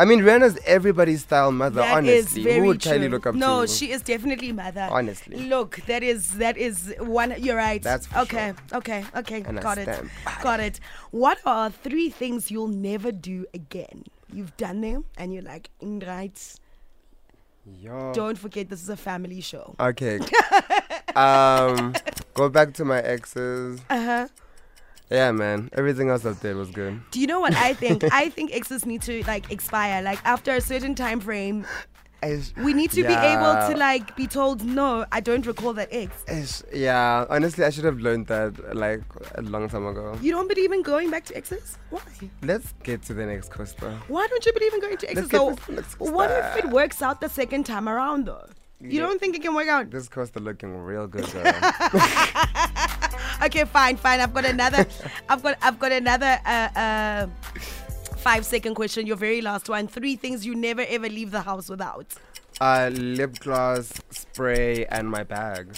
I 0.00 0.04
mean, 0.04 0.20
Rihanna's 0.20 0.58
everybody's 0.64 1.22
style 1.22 1.50
mother, 1.50 1.80
That 1.80 1.96
honestly. 1.96 2.42
Who 2.42 2.66
would 2.66 2.80
true. 2.80 2.92
Kylie 2.92 3.10
look 3.10 3.26
up 3.26 3.34
no, 3.34 3.46
to? 3.46 3.52
No, 3.60 3.66
she 3.66 3.90
is 3.90 4.02
definitely 4.02 4.52
mother. 4.52 4.88
Honestly. 4.90 5.36
Look, 5.48 5.80
that 5.86 6.02
is 6.02 6.30
that 6.38 6.56
is 6.56 6.94
one 7.00 7.34
you're 7.38 7.56
right. 7.56 7.82
That's 7.82 8.06
okay, 8.16 8.54
okay, 8.72 9.04
okay. 9.16 9.42
And 9.44 9.60
got 9.60 9.78
it. 9.78 9.88
Got 10.42 10.60
it. 10.60 10.78
What 11.10 11.38
are 11.44 11.70
three 11.70 12.10
things 12.10 12.50
you'll 12.50 12.68
never 12.68 13.10
do 13.10 13.46
again? 13.52 14.04
You've 14.32 14.56
done 14.56 14.82
them 14.82 15.06
and 15.16 15.32
you're 15.34 15.42
like, 15.42 15.70
"Mm, 15.82 16.06
right. 16.06 16.58
Yo. 17.80 18.12
Don't 18.14 18.38
forget 18.38 18.68
this 18.68 18.82
is 18.82 18.88
a 18.88 18.96
family 18.96 19.40
show. 19.40 19.74
Okay. 19.78 20.20
um, 21.16 21.94
go 22.34 22.48
back 22.48 22.72
to 22.74 22.84
my 22.84 23.00
exes. 23.00 23.80
Uh-huh. 23.90 24.28
Yeah, 25.10 25.32
man. 25.32 25.70
Everything 25.72 26.10
else 26.10 26.26
I 26.26 26.34
did 26.34 26.56
was 26.56 26.70
good. 26.70 27.00
Do 27.10 27.20
you 27.20 27.26
know 27.26 27.40
what 27.40 27.54
I 27.54 27.72
think? 27.74 28.04
I 28.12 28.28
think 28.28 28.54
exes 28.54 28.84
need 28.84 29.02
to 29.02 29.22
like 29.26 29.50
expire. 29.50 30.02
Like 30.02 30.18
after 30.24 30.52
a 30.54 30.60
certain 30.60 30.94
time 30.94 31.20
frame, 31.20 31.66
Ish, 32.22 32.52
we 32.56 32.74
need 32.74 32.90
to 32.90 33.02
be 33.04 33.14
able 33.14 33.54
to 33.68 33.76
like 33.76 34.16
be 34.16 34.26
told, 34.26 34.64
no, 34.64 35.06
I 35.12 35.20
don't 35.20 35.46
recall 35.46 35.72
that 35.74 35.88
ex. 35.92 36.12
ish, 36.28 36.62
yeah, 36.76 37.24
honestly, 37.30 37.64
I 37.64 37.70
should 37.70 37.84
have 37.84 38.00
learned 38.00 38.26
that 38.26 38.76
like 38.76 39.02
a 39.36 39.42
long 39.42 39.68
time 39.68 39.86
ago. 39.86 40.18
You 40.20 40.32
don't 40.32 40.48
believe 40.48 40.72
in 40.72 40.82
going 40.82 41.10
back 41.10 41.24
to 41.26 41.36
exes? 41.36 41.78
Why? 41.90 42.00
Let's 42.42 42.74
get 42.82 43.02
to 43.04 43.14
the 43.14 43.24
next 43.24 43.52
coaster. 43.52 43.92
Why 44.08 44.26
don't 44.26 44.44
you 44.44 44.52
believe 44.52 44.74
in 44.74 44.80
going 44.80 44.96
to 44.96 45.08
exes? 45.10 45.28
get 45.28 45.38
So, 45.38 45.50
this 45.50 45.68
next 45.68 46.00
what 46.00 46.28
if 46.30 46.56
it 46.64 46.70
works 46.70 47.02
out 47.02 47.20
the 47.20 47.28
second 47.28 47.64
time 47.66 47.88
around, 47.88 48.24
though? 48.26 48.46
You 48.80 48.90
Yeah. 48.90 49.06
don't 49.06 49.20
think 49.20 49.36
it 49.36 49.42
can 49.42 49.54
work 49.54 49.68
out? 49.68 49.90
This 49.92 50.08
coaster 50.08 50.40
looking 50.40 50.76
real 50.76 51.06
good. 51.06 51.24
Okay, 53.44 53.64
fine, 53.64 53.96
fine. 53.96 54.20
I've 54.20 54.34
got 54.34 54.44
another. 54.44 54.86
I've 55.28 55.42
got. 55.42 55.58
I've 55.62 55.78
got 55.78 55.92
another. 55.92 56.38
Uh, 56.44 56.68
uh, 56.84 57.26
five 58.16 58.44
second 58.44 58.74
question. 58.74 59.06
Your 59.06 59.16
very 59.16 59.40
last 59.40 59.68
one. 59.68 59.86
Three 59.86 60.16
things 60.16 60.44
you 60.44 60.54
never 60.54 60.84
ever 60.88 61.08
leave 61.08 61.30
the 61.30 61.42
house 61.42 61.68
without. 61.68 62.06
uh, 62.60 62.90
lip 62.92 63.38
gloss, 63.38 63.92
spray, 64.10 64.84
and 64.86 65.08
my 65.10 65.22
bag. 65.22 65.68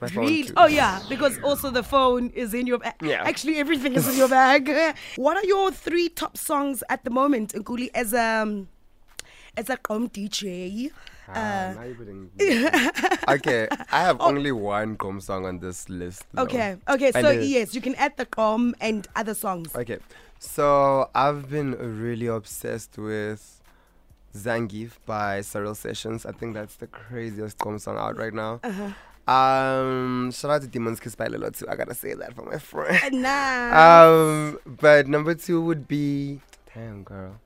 My 0.00 0.08
phone 0.08 0.24
Really? 0.26 0.50
Oh 0.56 0.66
yeah, 0.66 1.00
because 1.08 1.38
also 1.42 1.70
the 1.70 1.82
phone 1.82 2.30
is 2.30 2.54
in 2.54 2.66
your 2.66 2.78
bag. 2.78 2.94
Yeah. 3.02 3.22
Actually, 3.24 3.56
everything 3.58 3.94
is 3.94 4.08
in 4.08 4.16
your 4.16 4.28
bag. 4.28 4.70
What 5.16 5.36
are 5.36 5.44
your 5.44 5.72
three 5.72 6.08
top 6.08 6.36
songs 6.38 6.82
at 6.88 7.04
the 7.04 7.10
moment, 7.10 7.52
Nkuli, 7.52 7.90
as 7.94 8.14
um 8.14 8.68
as 9.56 9.68
a 9.68 9.76
gqom 9.76 10.10
DJ? 10.10 10.90
Uh, 11.34 11.74
now 11.74 11.82
you're 11.84 11.94
putting- 11.94 12.30
okay, 13.28 13.68
I 13.90 14.00
have 14.02 14.20
only 14.20 14.52
one 14.52 14.96
gqom 14.96 15.22
song 15.22 15.46
on 15.46 15.58
this 15.60 15.88
list. 15.88 16.24
though. 16.32 16.42
okay, 16.42 16.76
okay. 16.88 17.12
So 17.12 17.30
yes, 17.30 17.74
you 17.74 17.80
can 17.80 17.94
add 17.96 18.16
the 18.16 18.26
gqom 18.26 18.74
and 18.80 19.06
other 19.16 19.34
songs. 19.34 19.74
Okay, 19.74 19.98
so 20.38 21.08
I've 21.14 21.48
been 21.50 21.72
really 22.02 22.26
obsessed 22.26 22.98
with 22.98 23.60
Zangief 24.34 24.92
by 25.06 25.40
Cyril 25.40 25.74
Sessions. 25.74 26.24
I 26.26 26.32
think 26.32 26.54
that's 26.54 26.76
the 26.76 26.86
craziest 26.86 27.58
gqom 27.58 27.80
song 27.80 27.98
out 27.98 28.16
right 28.16 28.34
now. 28.34 28.60
Uh-huh. 28.62 28.90
Um, 29.30 30.32
shout 30.32 30.50
out 30.50 30.62
to 30.62 30.66
Demon's 30.66 30.98
Kiss 30.98 31.14
by 31.14 31.26
Lilo 31.28 31.50
too. 31.50 31.66
I 31.68 31.76
gotta 31.76 31.94
say 31.94 32.14
that 32.14 32.34
for 32.34 32.42
my 32.44 32.58
friend. 32.58 33.22
Nah. 33.22 34.02
Um, 34.02 34.58
but 34.66 35.06
number 35.06 35.34
two 35.34 35.60
would 35.62 35.86
be 35.86 36.40
Damn, 36.74 37.02
girl. 37.02 37.38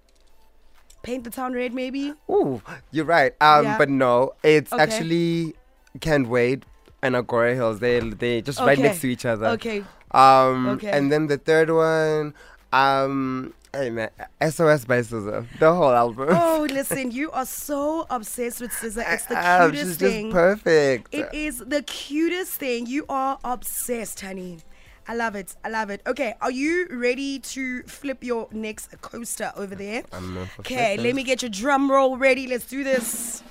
Paint 1.04 1.24
the 1.24 1.30
town 1.30 1.52
red, 1.52 1.72
maybe. 1.74 2.14
Ooh, 2.30 2.60
you're 2.90 3.04
right. 3.04 3.32
Um, 3.40 3.64
Yeah. 3.64 3.78
but 3.78 3.88
no, 3.88 4.32
it's 4.42 4.72
Okay. 4.72 4.82
actually 4.82 5.54
Can't 6.00 6.28
Wait 6.28 6.64
and 7.02 7.14
Agora 7.14 7.54
Hills. 7.54 7.78
They 7.80 8.00
they 8.00 8.40
just 8.42 8.60
right 8.60 8.78
next 8.78 9.00
to 9.02 9.08
each 9.08 9.24
other. 9.24 9.46
Okay. 9.48 9.84
Um, 10.12 10.68
Okay. 10.78 10.90
and 10.90 11.10
then 11.12 11.26
the 11.26 11.38
third 11.38 11.70
one, 11.70 12.34
um, 12.72 13.52
hey 13.72 13.90
man, 13.90 14.10
SOS 14.40 14.84
by 14.84 14.98
SZA, 15.00 15.46
the 15.58 15.74
whole 15.74 15.90
album. 15.92 16.28
Oh, 16.30 16.66
listen, 16.72 17.10
you 17.10 17.30
are 17.32 17.44
so 17.46 18.06
obsessed 18.10 18.60
with 18.60 18.70
SZA. 18.72 19.04
It's 19.12 19.26
the 19.26 19.34
cutest 19.36 19.82
she's 19.84 19.96
thing. 19.98 20.26
just 20.30 20.32
perfect. 20.32 21.08
It 21.14 21.28
is 21.32 21.58
the 21.58 21.82
cutest 21.82 22.52
thing. 22.54 22.86
You 22.86 23.04
are 23.08 23.38
obsessed, 23.44 24.20
honey. 24.20 24.58
I 25.06 25.14
love 25.14 25.34
it. 25.34 25.54
I 25.64 25.68
love 25.68 25.90
it. 25.90 26.00
Okay, 26.06 26.34
are 26.40 26.50
you 26.50 26.86
ready 26.90 27.38
to 27.40 27.82
flip 27.82 28.24
your 28.24 28.48
next 28.52 29.00
coaster 29.00 29.52
over 29.56 29.74
there? 29.74 30.02
I'm 30.12 30.34
not 30.34 30.48
for 30.48 30.60
Okay, 30.62 30.96
let 30.96 31.14
me 31.14 31.22
get 31.22 31.42
your 31.42 31.50
drum 31.50 31.90
roll 31.90 32.16
ready. 32.16 32.46
Let's 32.46 32.66
do 32.66 32.82
this. 32.84 33.42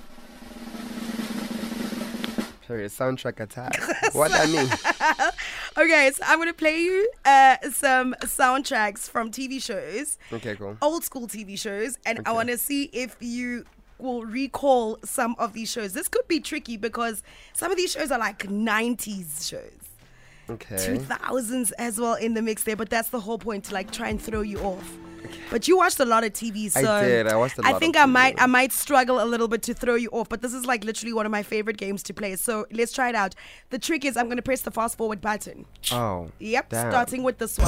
Sorry, 2.67 2.85
soundtrack 2.85 3.39
attack. 3.39 3.77
what 4.13 4.31
I 4.33 4.45
mean? 4.47 4.69
Okay, 5.75 6.11
so 6.13 6.23
I'm 6.27 6.37
gonna 6.37 6.53
play 6.53 6.77
you 6.81 7.09
uh, 7.25 7.57
some 7.71 8.13
soundtracks 8.21 9.09
from 9.09 9.31
TV 9.31 9.59
shows, 9.61 10.19
Okay, 10.31 10.55
cool. 10.55 10.77
old 10.83 11.03
school 11.03 11.27
TV 11.27 11.57
shows, 11.59 11.97
and 12.05 12.19
I 12.27 12.31
want 12.31 12.49
to 12.49 12.59
see 12.59 12.91
if 12.93 13.17
you 13.19 13.65
will 13.97 14.23
recall 14.23 14.99
some 15.03 15.35
of 15.39 15.53
these 15.53 15.71
shows. 15.71 15.93
This 15.93 16.07
could 16.07 16.27
be 16.27 16.39
tricky 16.39 16.77
because 16.77 17.23
some 17.53 17.71
of 17.71 17.77
these 17.77 17.91
shows 17.91 18.11
are 18.11 18.19
like 18.19 18.43
90s 18.47 19.49
shows. 19.49 19.82
Okay. 20.49 20.75
2000s 20.75 21.71
as 21.77 21.99
well 21.99 22.15
in 22.15 22.33
the 22.33 22.41
mix 22.41 22.63
there, 22.63 22.75
but 22.75 22.89
that's 22.89 23.09
the 23.09 23.19
whole 23.19 23.37
point 23.37 23.65
to 23.65 23.73
like 23.73 23.91
try 23.91 24.09
and 24.09 24.21
throw 24.21 24.41
you 24.41 24.59
off. 24.59 24.97
But 25.51 25.67
you 25.67 25.77
watched 25.77 25.99
a 25.99 26.05
lot 26.05 26.23
of 26.23 26.33
TV, 26.33 26.69
so 26.71 26.79
I 26.91 27.03
did. 27.03 27.27
I 27.27 27.35
watched 27.35 27.59
a 27.59 27.65
I 27.65 27.71
lot 27.71 27.79
think 27.79 27.95
of 27.95 28.01
I 28.01 28.05
TV. 28.05 28.11
might 28.11 28.41
I 28.41 28.45
might 28.45 28.71
struggle 28.71 29.23
a 29.23 29.25
little 29.25 29.47
bit 29.47 29.61
to 29.63 29.73
throw 29.73 29.95
you 29.95 30.09
off, 30.11 30.29
but 30.29 30.41
this 30.41 30.53
is 30.53 30.65
like 30.65 30.83
literally 30.83 31.13
one 31.13 31.25
of 31.25 31.31
my 31.31 31.43
favorite 31.43 31.77
games 31.77 32.03
to 32.03 32.13
play. 32.13 32.35
So 32.35 32.65
let's 32.71 32.91
try 32.91 33.09
it 33.09 33.15
out. 33.15 33.35
The 33.69 33.79
trick 33.79 34.05
is 34.05 34.17
I'm 34.17 34.29
gonna 34.29 34.41
press 34.41 34.61
the 34.61 34.71
fast 34.71 34.97
forward 34.97 35.21
button. 35.21 35.65
Oh. 35.91 36.29
Yep, 36.39 36.69
Damn. 36.69 36.91
starting 36.91 37.23
with 37.23 37.37
this 37.37 37.57
one. 37.57 37.67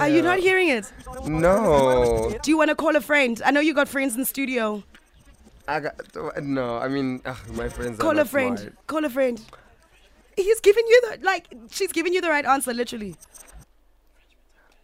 Are 0.00 0.08
you 0.08 0.22
not 0.22 0.38
hearing 0.38 0.68
it? 0.68 0.92
No. 1.26 2.34
Do 2.42 2.50
you 2.50 2.56
want 2.58 2.70
to 2.70 2.74
call 2.76 2.96
a 2.96 3.00
friend? 3.00 3.40
I 3.44 3.50
know 3.50 3.60
you 3.60 3.74
got 3.74 3.88
friends 3.88 4.14
in 4.14 4.20
the 4.20 4.26
studio. 4.26 4.82
I 5.70 5.80
got 5.80 6.42
no. 6.42 6.78
I 6.78 6.88
mean, 6.88 7.20
ugh, 7.24 7.36
my 7.54 7.68
friends. 7.68 7.98
are 7.98 8.02
Call 8.02 8.18
a 8.18 8.24
friend. 8.24 8.58
smart. 8.58 8.86
Call 8.86 9.04
a 9.04 9.10
friend. 9.10 9.40
He's 10.36 10.60
giving 10.60 10.84
you 10.86 11.00
the 11.10 11.24
like. 11.24 11.46
She's 11.70 11.92
giving 11.92 12.12
you 12.12 12.20
the 12.20 12.28
right 12.28 12.44
answer, 12.44 12.74
literally. 12.74 13.14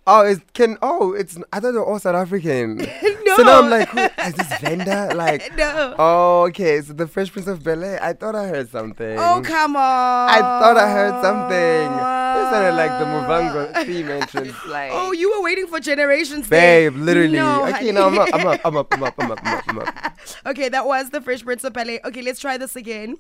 Oh, 0.09 0.25
it's 0.25 0.41
can. 0.55 0.79
Oh, 0.83 1.15
it's. 1.15 1.37
I 1.53 1.59
thought 1.59 1.73
they 1.73 1.79
were 1.79 1.85
all 1.85 1.99
South 1.99 2.15
African. 2.15 2.87
No. 3.27 3.37
So 3.39 3.43
now 3.43 3.61
I'm 3.61 3.71
like, 3.71 3.93
is 4.25 4.35
this 4.35 4.59
vendor? 4.61 5.11
Like. 5.17 5.57
No. 5.57 5.97
Oh, 5.99 6.43
okay. 6.47 6.81
So 6.81 6.93
the 6.93 7.09
Fresh 7.09 7.33
Prince 7.33 7.49
of 7.49 7.65
Bel 7.65 7.83
Air. 7.83 8.01
I 8.01 8.13
thought 8.13 8.37
I 8.37 8.47
heard 8.47 8.71
something. 8.71 9.19
Oh 9.19 9.43
come 9.45 9.75
on! 9.75 10.31
I 10.31 10.39
thought 10.39 10.77
I 10.77 10.89
heard 10.89 11.21
something. 11.23 11.93
It 11.93 12.51
sounded 12.51 12.77
like 12.77 12.99
the 13.01 13.05
Muvhango 13.05 13.73
ah. 13.75 13.85
theme 13.85 14.09
entrance. 14.11 14.55
Like. 14.67 14.93
Oh, 14.95 15.11
you 15.11 15.33
were 15.33 15.43
waiting 15.43 15.67
for 15.67 15.81
generations. 15.81 16.49
Babe, 16.49 16.95
literally. 16.95 17.33
No, 17.33 17.67
okay, 17.67 17.91
no, 17.91 18.07
I'm 18.07 18.19
up, 18.19 18.29
I'm 18.33 18.47
up, 18.47 18.61
I'm 18.65 18.77
up, 18.77 18.93
I'm 18.93 19.03
up, 19.03 19.15
I'm 19.19 19.31
up, 19.33 19.41
I'm 19.43 19.55
up, 19.55 19.65
I'm 19.69 19.79
up. 19.81 20.19
okay, 20.47 20.69
that 20.69 20.87
was 20.87 21.11
the 21.11 21.21
Fresh 21.21 21.45
Prince 21.45 21.65
of 21.65 21.73
Bel 21.73 21.91
Air. 21.91 22.01
Okay, 22.05 22.23
let's 22.23 22.41
try 22.41 22.57
this 22.57 22.77
again. 22.77 23.17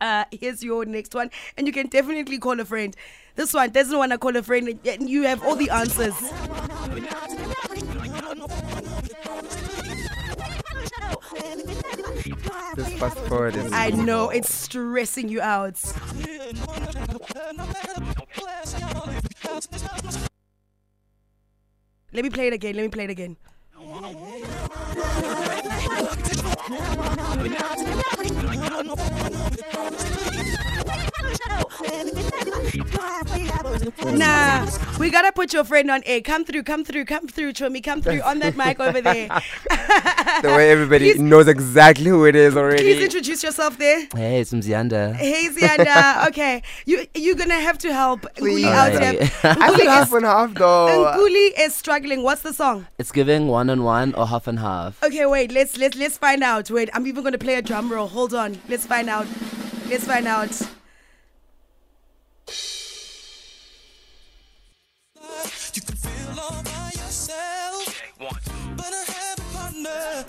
Uh, 0.00 0.24
here's 0.32 0.62
your 0.62 0.84
next 0.84 1.14
one, 1.14 1.30
and 1.56 1.66
you 1.66 1.72
can 1.72 1.86
definitely 1.88 2.38
call 2.38 2.58
a 2.58 2.64
friend. 2.64 2.96
This 3.36 3.52
one 3.52 3.70
doesn't 3.70 3.96
want 3.96 4.12
to 4.12 4.18
call 4.18 4.36
a 4.36 4.42
friend, 4.42 4.78
and 4.84 5.08
you 5.08 5.22
have 5.24 5.44
all 5.44 5.56
the 5.56 5.70
answers. 5.70 6.14
This 12.76 12.92
fast 12.98 13.18
forward 13.28 13.56
is. 13.56 13.72
I 13.72 13.90
know 13.90 14.30
it's 14.30 14.52
stressing 14.52 15.28
you 15.28 15.40
out. 15.40 15.80
Let 22.12 22.24
me 22.24 22.30
play 22.30 22.48
it 22.48 22.52
again. 22.52 22.74
Let 22.76 22.82
me 22.82 22.88
play 22.88 23.04
it 23.04 23.10
again. 23.10 23.36
no. 28.82 30.49
Nah, 34.04 34.66
we 34.98 35.10
gotta 35.10 35.32
put 35.32 35.52
your 35.52 35.64
friend 35.64 35.90
on 35.90 36.02
air. 36.06 36.20
Come 36.20 36.44
through, 36.44 36.62
come 36.62 36.84
through, 36.84 37.04
come 37.04 37.26
through, 37.28 37.52
Chomi, 37.52 37.82
come 37.82 38.02
through 38.02 38.20
on 38.22 38.38
that 38.40 38.56
mic 38.56 38.80
over 38.80 39.00
there. 39.00 39.28
the 40.42 40.48
way 40.48 40.70
everybody 40.70 41.12
Please- 41.12 41.20
knows 41.20 41.48
exactly 41.48 42.06
who 42.06 42.24
it 42.26 42.34
is 42.36 42.56
already. 42.56 42.82
Please 42.82 43.04
introduce 43.04 43.42
yourself 43.42 43.78
there. 43.78 44.06
Hey, 44.14 44.40
it's 44.40 44.52
Mzianda. 44.52 45.14
Hey 45.14 45.48
Zianda, 45.48 46.26
okay, 46.28 46.62
you 46.86 47.06
you're 47.14 47.34
gonna 47.36 47.54
have 47.60 47.78
to 47.78 47.92
help 47.92 48.22
Please. 48.34 48.64
Nkuli 48.64 48.72
out 48.72 48.92
Alright. 48.92 49.18
here. 49.20 49.30
I 49.44 49.70
Nkuli 49.70 49.76
feel 49.76 49.90
half 49.90 50.12
and 50.12 50.24
half 50.24 50.54
though. 50.54 51.12
Nkuli 51.16 51.52
is 51.58 51.74
struggling. 51.74 52.22
What's 52.22 52.42
the 52.42 52.52
song? 52.52 52.86
It's 52.98 53.12
giving 53.12 53.48
one 53.48 53.70
on 53.70 53.82
one 53.84 54.14
or 54.14 54.26
half 54.26 54.46
and 54.46 54.58
half. 54.58 55.02
Okay, 55.02 55.26
wait. 55.26 55.52
Let's 55.52 55.76
let's 55.76 55.96
let's 55.96 56.18
find 56.18 56.42
out. 56.42 56.70
Wait, 56.70 56.90
I'm 56.94 57.06
even 57.06 57.22
gonna 57.24 57.38
play 57.38 57.54
a 57.54 57.62
drum 57.62 57.90
roll. 57.92 58.08
Hold 58.08 58.34
on. 58.34 58.58
Let's 58.68 58.86
find 58.86 59.08
out. 59.08 59.26
Let's 59.88 60.04
find 60.04 60.26
out. 60.26 60.50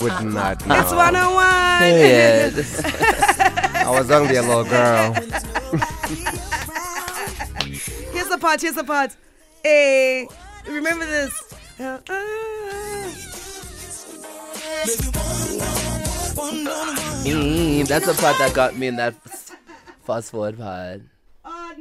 Would 0.02 0.24
not 0.26 0.66
know. 0.66 0.80
It's 0.80 0.92
one 0.92 1.16
on 1.16 1.34
one. 1.34 1.94
Yeah. 1.94 2.50
I 3.86 3.90
was 3.92 4.10
only 4.12 4.36
a 4.36 4.42
little 4.42 4.64
girl. 4.64 5.14
Here's 8.12 8.28
the 8.30 8.38
part. 8.40 8.62
Here's 8.62 8.76
the 8.76 8.84
part. 8.84 9.16
Hey, 9.64 10.28
remember 10.68 11.06
this. 11.06 11.54
Uh, 11.80 12.00
uh. 12.10 12.22
Mm, 17.24 17.88
That's 17.88 18.06
the 18.06 18.14
part 18.14 18.38
that 18.40 18.54
got 18.54 18.78
me 18.78 18.88
in 18.88 18.96
that 18.98 19.16
fast 20.04 20.32
forward 20.32 20.58
part. 20.58 21.02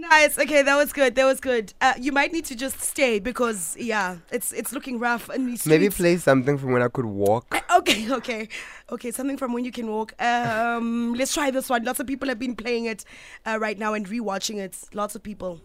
Nice. 0.00 0.38
Okay, 0.38 0.62
that 0.62 0.76
was 0.76 0.92
good. 0.94 1.14
That 1.14 1.26
was 1.26 1.40
good. 1.40 1.74
Uh, 1.80 1.92
you 2.00 2.10
might 2.10 2.32
need 2.32 2.46
to 2.46 2.54
just 2.54 2.80
stay 2.80 3.18
because 3.18 3.76
yeah, 3.78 4.16
it's 4.32 4.50
it's 4.52 4.72
looking 4.72 4.98
rough. 4.98 5.28
And 5.28 5.46
these 5.46 5.66
Maybe 5.66 5.84
streets- 5.90 5.96
play 5.98 6.16
something 6.16 6.56
from 6.56 6.72
when 6.72 6.82
I 6.82 6.88
could 6.88 7.04
walk. 7.04 7.54
Okay, 7.76 8.10
okay, 8.18 8.48
okay. 8.90 9.10
Something 9.10 9.36
from 9.36 9.52
when 9.52 9.64
you 9.64 9.72
can 9.72 9.88
walk. 9.88 10.14
Um, 10.20 11.14
let's 11.18 11.34
try 11.34 11.50
this 11.50 11.68
one. 11.68 11.84
Lots 11.84 12.00
of 12.00 12.06
people 12.06 12.28
have 12.28 12.38
been 12.38 12.56
playing 12.56 12.86
it 12.86 13.04
uh, 13.44 13.58
right 13.60 13.78
now 13.78 13.92
and 13.94 14.06
rewatching 14.06 14.56
it. 14.58 14.76
Lots 14.94 15.14
of 15.14 15.22
people. 15.22 15.60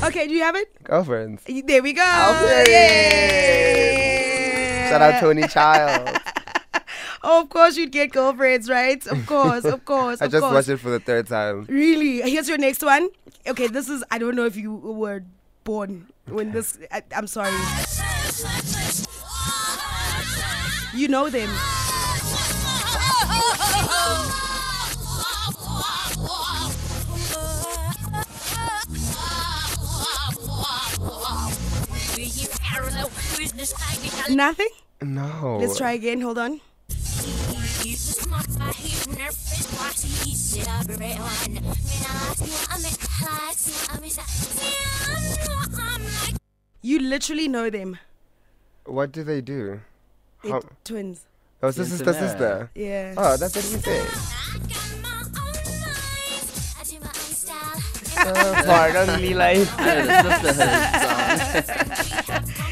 Okay, 0.00 0.26
do 0.28 0.32
you 0.34 0.42
have 0.42 0.54
it? 0.56 0.72
Girlfriends. 0.84 1.42
There 1.44 1.82
we 1.82 1.92
go. 1.92 2.02
Shout 4.88 5.02
out 5.02 5.20
Toni 5.20 5.46
Childs. 5.48 6.18
Oh, 7.22 7.42
of 7.42 7.48
course, 7.48 7.76
you'd 7.76 7.92
get 7.92 8.12
girlfriends, 8.12 8.68
right? 8.70 9.04
Of 9.06 9.26
course, 9.26 9.64
of 9.64 9.84
course. 9.84 10.22
I 10.22 10.26
of 10.26 10.30
just 10.30 10.42
course. 10.42 10.54
watched 10.54 10.68
it 10.68 10.76
for 10.78 10.90
the 10.90 11.00
third 11.00 11.26
time. 11.26 11.64
Really? 11.68 12.20
Here's 12.30 12.48
your 12.48 12.58
next 12.58 12.82
one. 12.82 13.08
Okay, 13.46 13.66
this 13.66 13.88
is. 13.88 14.04
I 14.10 14.18
don't 14.18 14.36
know 14.36 14.46
if 14.46 14.56
you 14.56 14.74
were 14.74 15.24
born 15.64 16.06
when 16.26 16.52
this. 16.52 16.78
I, 16.92 17.02
I'm 17.14 17.26
sorry. 17.26 17.52
You 20.94 21.08
know 21.08 21.28
them. 21.28 21.48
Nothing? 34.30 34.68
No. 35.02 35.58
Let's 35.60 35.78
try 35.78 35.92
again. 35.92 36.20
Hold 36.20 36.38
on. 36.38 36.60
You 46.82 46.98
literally 46.98 47.48
know 47.48 47.70
them. 47.70 47.98
What 48.84 49.12
do 49.12 49.24
they 49.24 49.40
do? 49.40 49.80
They're 50.42 50.52
How- 50.52 50.62
twins. 50.84 51.24
Oh, 51.62 51.68
it's 51.68 51.78
a 51.78 51.86
sister, 51.86 52.12
sister. 52.12 52.70
Yeah. 52.74 53.14
Oh, 53.16 53.38
that's 53.38 53.56
what 53.56 53.64
we 53.64 53.80
said. 53.80 54.06
Pardon 58.66 59.20
me, 59.22 59.32
like. 59.32 59.66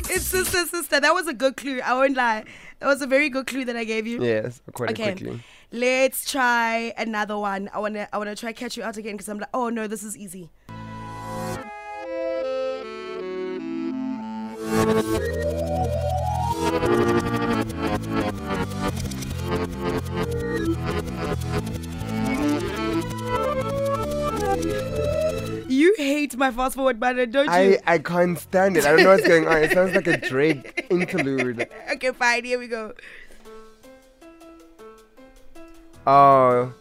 It's 0.08 0.10
it's 0.10 0.26
sister, 0.26 0.66
sister. 0.66 1.00
That 1.00 1.14
was 1.14 1.26
a 1.26 1.34
good 1.34 1.56
clue. 1.56 1.80
I 1.80 1.94
won't 1.94 2.16
lie. 2.16 2.44
That 2.78 2.86
was 2.86 3.00
a 3.00 3.06
very 3.06 3.28
good 3.30 3.46
clue 3.46 3.64
that 3.64 3.76
I 3.76 3.84
gave 3.84 4.06
you. 4.06 4.22
Yes, 4.22 4.60
quite 4.74 4.90
Okay. 4.90 5.12
quickly. 5.14 5.40
Let's 5.72 6.30
try 6.30 6.92
another 6.98 7.38
one. 7.38 7.70
I 7.72 7.78
wanna 7.78 8.08
I 8.12 8.18
wanna 8.18 8.36
try 8.36 8.52
catch 8.52 8.76
you 8.76 8.82
out 8.82 8.96
again 8.96 9.14
because 9.14 9.28
I'm 9.28 9.38
like, 9.38 9.48
oh 9.54 9.70
no, 9.70 9.86
this 9.86 10.02
is 10.02 10.16
easy. 10.16 10.50
You 25.68 25.94
hate 25.98 26.36
my 26.36 26.50
fast 26.52 26.76
forward 26.76 26.98
button, 27.00 27.30
don't 27.30 27.44
you? 27.46 27.50
I, 27.50 27.78
I 27.86 27.98
can't 27.98 28.38
stand 28.38 28.76
it. 28.76 28.84
I 28.86 28.90
don't 28.92 29.02
know 29.02 29.10
what's 29.10 29.26
going 29.26 29.46
on. 29.46 29.62
It 29.62 29.72
sounds 29.72 29.94
like 29.94 30.06
a 30.06 30.16
Drake 30.28 30.75
interlude. 30.90 31.68
okay, 31.92 32.12
fine. 32.12 32.44
Here 32.44 32.58
we 32.58 32.68
go. 32.68 32.92
Oh, 36.06 36.72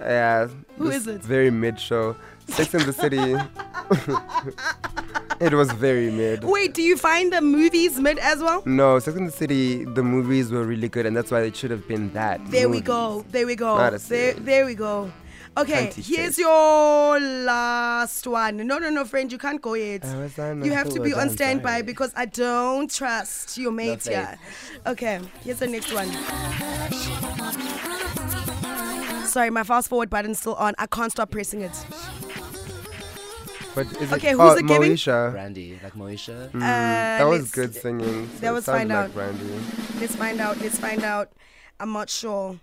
yeah. 0.00 0.48
Who 0.78 0.90
is 0.90 1.06
it? 1.06 1.22
Very 1.22 1.50
mid 1.50 1.80
show. 1.80 2.16
Sex 2.48 2.74
in 2.74 2.84
the 2.84 2.92
City. 2.92 3.18
it 5.40 5.54
was 5.54 5.72
very 5.72 6.10
mid. 6.10 6.44
Wait, 6.44 6.74
do 6.74 6.82
you 6.82 6.96
find 6.96 7.32
the 7.32 7.40
movies 7.40 7.98
mid 7.98 8.18
as 8.18 8.40
well? 8.40 8.62
No, 8.66 8.98
Sex 8.98 9.16
in 9.16 9.26
the 9.26 9.32
City, 9.32 9.84
the 9.84 10.02
movies 10.02 10.50
were 10.50 10.64
really 10.64 10.88
good, 10.88 11.06
and 11.06 11.16
that's 11.16 11.30
why 11.30 11.42
it 11.42 11.56
should 11.56 11.70
have 11.70 11.86
been 11.88 12.12
that. 12.12 12.40
There 12.50 12.68
we 12.68 12.80
go. 12.80 13.24
There 13.30 13.46
we 13.46 13.56
go. 13.56 13.96
There, 13.98 14.34
there 14.34 14.66
we 14.66 14.74
go. 14.74 15.10
Okay, 15.54 15.92
here's 15.94 16.36
this. 16.36 16.38
your 16.38 17.20
last 17.20 18.26
one. 18.26 18.56
No, 18.56 18.78
no, 18.78 18.88
no, 18.88 19.04
friend, 19.04 19.30
you 19.30 19.36
can't 19.36 19.60
go 19.60 19.74
yet. 19.74 20.02
I 20.04 20.16
was 20.16 20.38
on 20.38 20.64
You 20.64 20.72
have 20.72 20.88
to 20.94 21.00
be 21.00 21.12
on 21.12 21.28
standby 21.28 21.82
because 21.82 22.10
I 22.16 22.24
don't 22.24 22.90
trust 22.90 23.58
your 23.58 23.70
mate 23.70 24.02
faith. 24.02 24.12
here. 24.14 24.38
Okay, 24.86 25.20
here's 25.44 25.58
the 25.58 25.66
next 25.66 25.92
one. 25.92 26.08
Sorry, 29.26 29.50
my 29.50 29.62
fast 29.62 29.88
forward 29.88 30.08
button's 30.10 30.38
still 30.40 30.54
on. 30.54 30.74
I 30.78 30.86
can't 30.86 31.12
stop 31.12 31.30
pressing 31.30 31.60
it. 31.62 31.72
But 33.74 33.86
is 34.00 34.12
Okay, 34.12 34.30
it, 34.30 34.32
who's 34.32 34.40
oh, 34.52 34.56
it 34.56 34.66
giving? 34.66 34.92
Moesha. 34.92 35.32
Brandy, 35.32 35.78
like 35.82 35.94
Moesha. 35.94 36.50
Mm, 36.50 36.56
Uh, 36.56 36.60
that 37.18 37.24
was 37.24 37.50
good 37.50 37.74
singing. 37.74 38.28
So 38.34 38.40
that 38.40 38.52
was 38.52 38.64
sounded 38.66 38.88
find 38.88 38.88
like 38.90 38.98
out. 39.08 39.14
Brandy. 39.14 39.60
Let's 40.00 40.14
find 40.16 40.40
out. 40.40 40.60
Let's 40.60 40.78
find 40.78 41.02
out. 41.04 41.30
I'm 41.80 41.92
not 41.92 42.08
sure. 42.10 42.58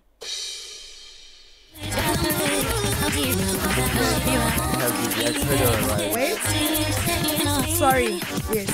Wait. 6.13 6.37
Sorry. 7.77 8.19
Yes. 8.53 8.69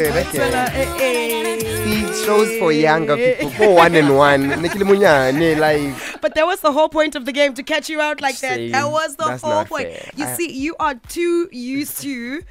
Hey, 0.00 0.08
that 0.10 0.26
Fella, 0.32 0.50
guy. 0.50 0.72
eh, 0.74 0.86
eh. 1.00 1.84
He 1.84 2.24
shows 2.24 2.58
for 2.58 2.72
younger 2.72 3.16
people, 3.16 3.50
for 3.50 3.74
one 3.74 3.94
and 3.94 4.16
one. 4.16 4.48
Like 4.62 4.72
But 6.22 6.34
that 6.36 6.46
was 6.46 6.60
the 6.60 6.72
whole 6.72 6.88
point 6.88 7.14
of 7.16 7.26
the 7.26 7.32
game 7.32 7.52
to 7.54 7.62
catch 7.62 7.88
you 7.90 8.00
out 8.00 8.20
like 8.22 8.38
that. 8.40 8.56
That 8.72 8.90
was 8.90 9.16
the 9.16 9.24
that's 9.26 9.42
whole 9.42 9.64
point. 9.66 9.88
fair. 9.88 10.10
You 10.16 10.24
I- 10.24 10.34
see, 10.36 10.50
you 10.52 10.74
are 10.80 10.94
too 10.94 11.48
used 11.52 12.00
to 12.02 12.42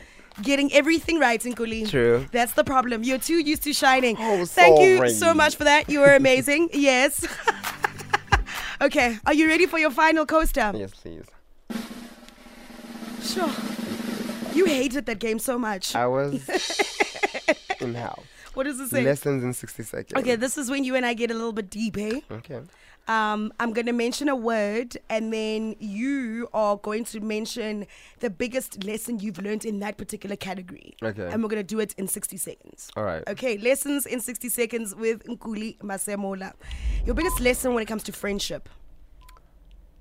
getting 0.44 0.72
everything 0.74 1.20
right 1.20 1.42
Nkuli. 1.42 1.90
True. 1.90 2.26
That's 2.32 2.54
the 2.54 2.64
problem. 2.64 3.04
You're 3.04 3.18
too 3.20 3.40
used 3.40 3.64
to 3.64 3.74
shining. 3.74 4.16
Oh, 4.20 4.46
Thank 4.46 4.80
you 4.80 5.10
so 5.10 5.34
much 5.34 5.56
for 5.56 5.64
that. 5.64 5.90
You 5.90 6.00
were 6.02 6.16
amazing. 6.16 6.70
yes. 6.74 7.26
okay. 8.82 9.18
Are 9.26 9.34
you 9.34 9.48
ready 9.48 9.66
for 9.66 9.80
your 9.80 9.92
final 9.92 10.26
coaster? 10.26 10.72
yes, 10.76 10.92
please. 10.94 11.26
Sure. 13.22 13.52
You 14.54 14.66
hated 14.66 15.06
that 15.06 15.20
game 15.20 15.40
so 15.40 15.58
much. 15.60 15.96
I 15.96 16.08
was 16.08 16.50
in 17.80 17.94
hell. 17.94 18.24
what 18.56 18.64
does 18.64 18.80
it 18.80 18.90
say? 18.90 19.04
Lessons 19.04 19.44
in 19.44 19.54
60 19.54 19.84
seconds. 19.84 20.20
Okay, 20.20 20.36
this 20.36 20.58
is 20.58 20.70
when 20.70 20.84
you 20.84 20.96
and 20.96 21.06
I 21.06 21.14
get 21.14 21.30
a 21.30 21.34
little 21.34 21.54
bit 21.54 21.70
deep, 21.70 21.98
eh? 21.98 22.22
Okay. 22.32 22.62
Um, 23.10 23.52
I'm 23.60 23.74
going 23.74 23.88
to 23.88 23.92
mention 23.92 24.30
a 24.30 24.36
word, 24.36 24.96
and 25.10 25.34
then 25.34 25.76
you 25.80 26.48
are 26.54 26.78
going 26.78 27.04
to 27.06 27.20
mention 27.20 27.88
the 28.20 28.30
biggest 28.30 28.84
lesson 28.84 29.20
you've 29.20 29.42
learned 29.42 29.66
in 29.66 29.80
that 29.80 29.98
particular 29.98 30.36
category. 30.36 30.96
Okay. 31.02 31.26
And 31.32 31.42
we're 31.42 31.50
going 31.50 31.64
to 31.66 31.76
do 31.76 31.80
it 31.80 31.96
in 31.98 32.08
60 32.08 32.38
seconds. 32.38 32.92
All 32.96 33.04
right. 33.04 33.24
Okay, 33.28 33.58
lessons 33.58 34.06
in 34.06 34.20
60 34.22 34.50
seconds 34.50 34.94
with 34.96 35.24
Nkuli 35.26 35.80
Masemola. 35.80 36.54
Your 37.04 37.16
biggest 37.16 37.40
lesson 37.40 37.74
when 37.74 37.82
it 37.82 37.88
comes 37.88 38.04
to 38.04 38.12
friendship. 38.12 38.70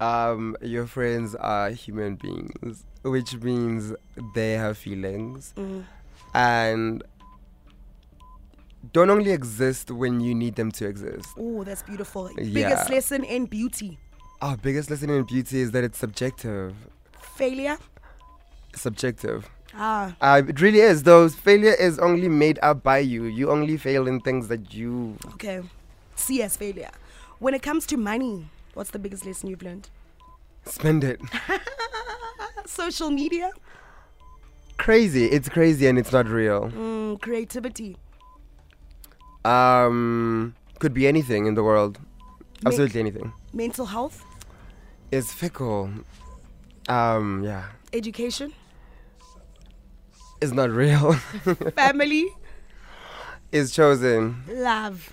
Um, 0.00 0.54
your 0.60 0.86
friends 0.86 1.34
are 1.34 1.70
human 1.70 2.16
beings, 2.16 2.84
which 3.02 3.34
means 3.36 3.94
they 4.34 4.52
have 4.52 4.76
feelings, 4.76 5.54
Mm. 5.56 5.84
and 6.34 7.02
don't 8.92 9.10
only 9.10 9.30
exist 9.32 9.90
when 9.90 10.20
you 10.20 10.34
need 10.34 10.54
them 10.56 10.70
to 10.72 10.86
exist. 10.86 11.28
Oh, 11.36 11.64
that's 11.64 11.82
beautiful. 11.82 12.30
Biggest 12.36 12.90
lesson 12.90 13.24
in 13.24 13.46
beauty. 13.46 13.98
Our 14.40 14.56
biggest 14.56 14.90
lesson 14.90 15.10
in 15.10 15.24
beauty 15.24 15.60
is 15.60 15.72
that 15.72 15.82
it's 15.84 15.98
subjective. 15.98 16.74
Failure. 17.20 17.76
Subjective. 18.74 19.48
Ah, 19.74 20.14
Uh, 20.20 20.42
it 20.48 20.60
really 20.60 20.80
is. 20.80 21.02
Though 21.02 21.28
failure 21.28 21.74
is 21.74 21.98
only 21.98 22.28
made 22.28 22.58
up 22.62 22.82
by 22.82 22.98
you. 22.98 23.24
You 23.24 23.50
only 23.50 23.76
fail 23.76 24.06
in 24.06 24.20
things 24.20 24.48
that 24.48 24.72
you. 24.74 25.16
okay. 25.34 25.62
See 26.14 26.42
as 26.42 26.56
failure. 26.56 26.90
When 27.38 27.54
it 27.54 27.62
comes 27.62 27.86
to 27.86 27.96
money, 27.96 28.48
what's 28.74 28.90
the 28.90 28.98
biggest 28.98 29.24
lesson 29.26 29.48
you've 29.50 29.62
learned? 29.62 29.88
Spend 30.64 31.04
it. 31.04 31.20
Social 32.66 33.10
media, 33.10 33.50
crazy. 34.76 35.26
It's 35.26 35.48
crazy 35.48 35.86
and 35.86 35.98
it's 35.98 36.12
not 36.12 36.26
real. 36.28 36.70
mm, 36.70 37.20
creativity, 37.20 37.96
Um, 39.44 40.54
could 40.78 40.92
be 40.94 41.06
anything 41.06 41.46
in 41.46 41.54
the 41.54 41.62
world. 41.62 41.98
Ma- 42.62 42.68
Absolutely 42.68 43.00
anything. 43.00 43.32
mental 43.52 43.86
health, 43.86 44.24
It's 45.12 45.32
fickle. 45.32 45.90
Um, 46.88 47.42
yeah. 47.44 47.64
education, 47.92 48.52
It's 50.40 50.52
not 50.52 50.70
real. 50.70 51.12
family, 51.76 52.26
it's 53.52 53.72
chosen. 53.72 54.42
love. 54.48 55.12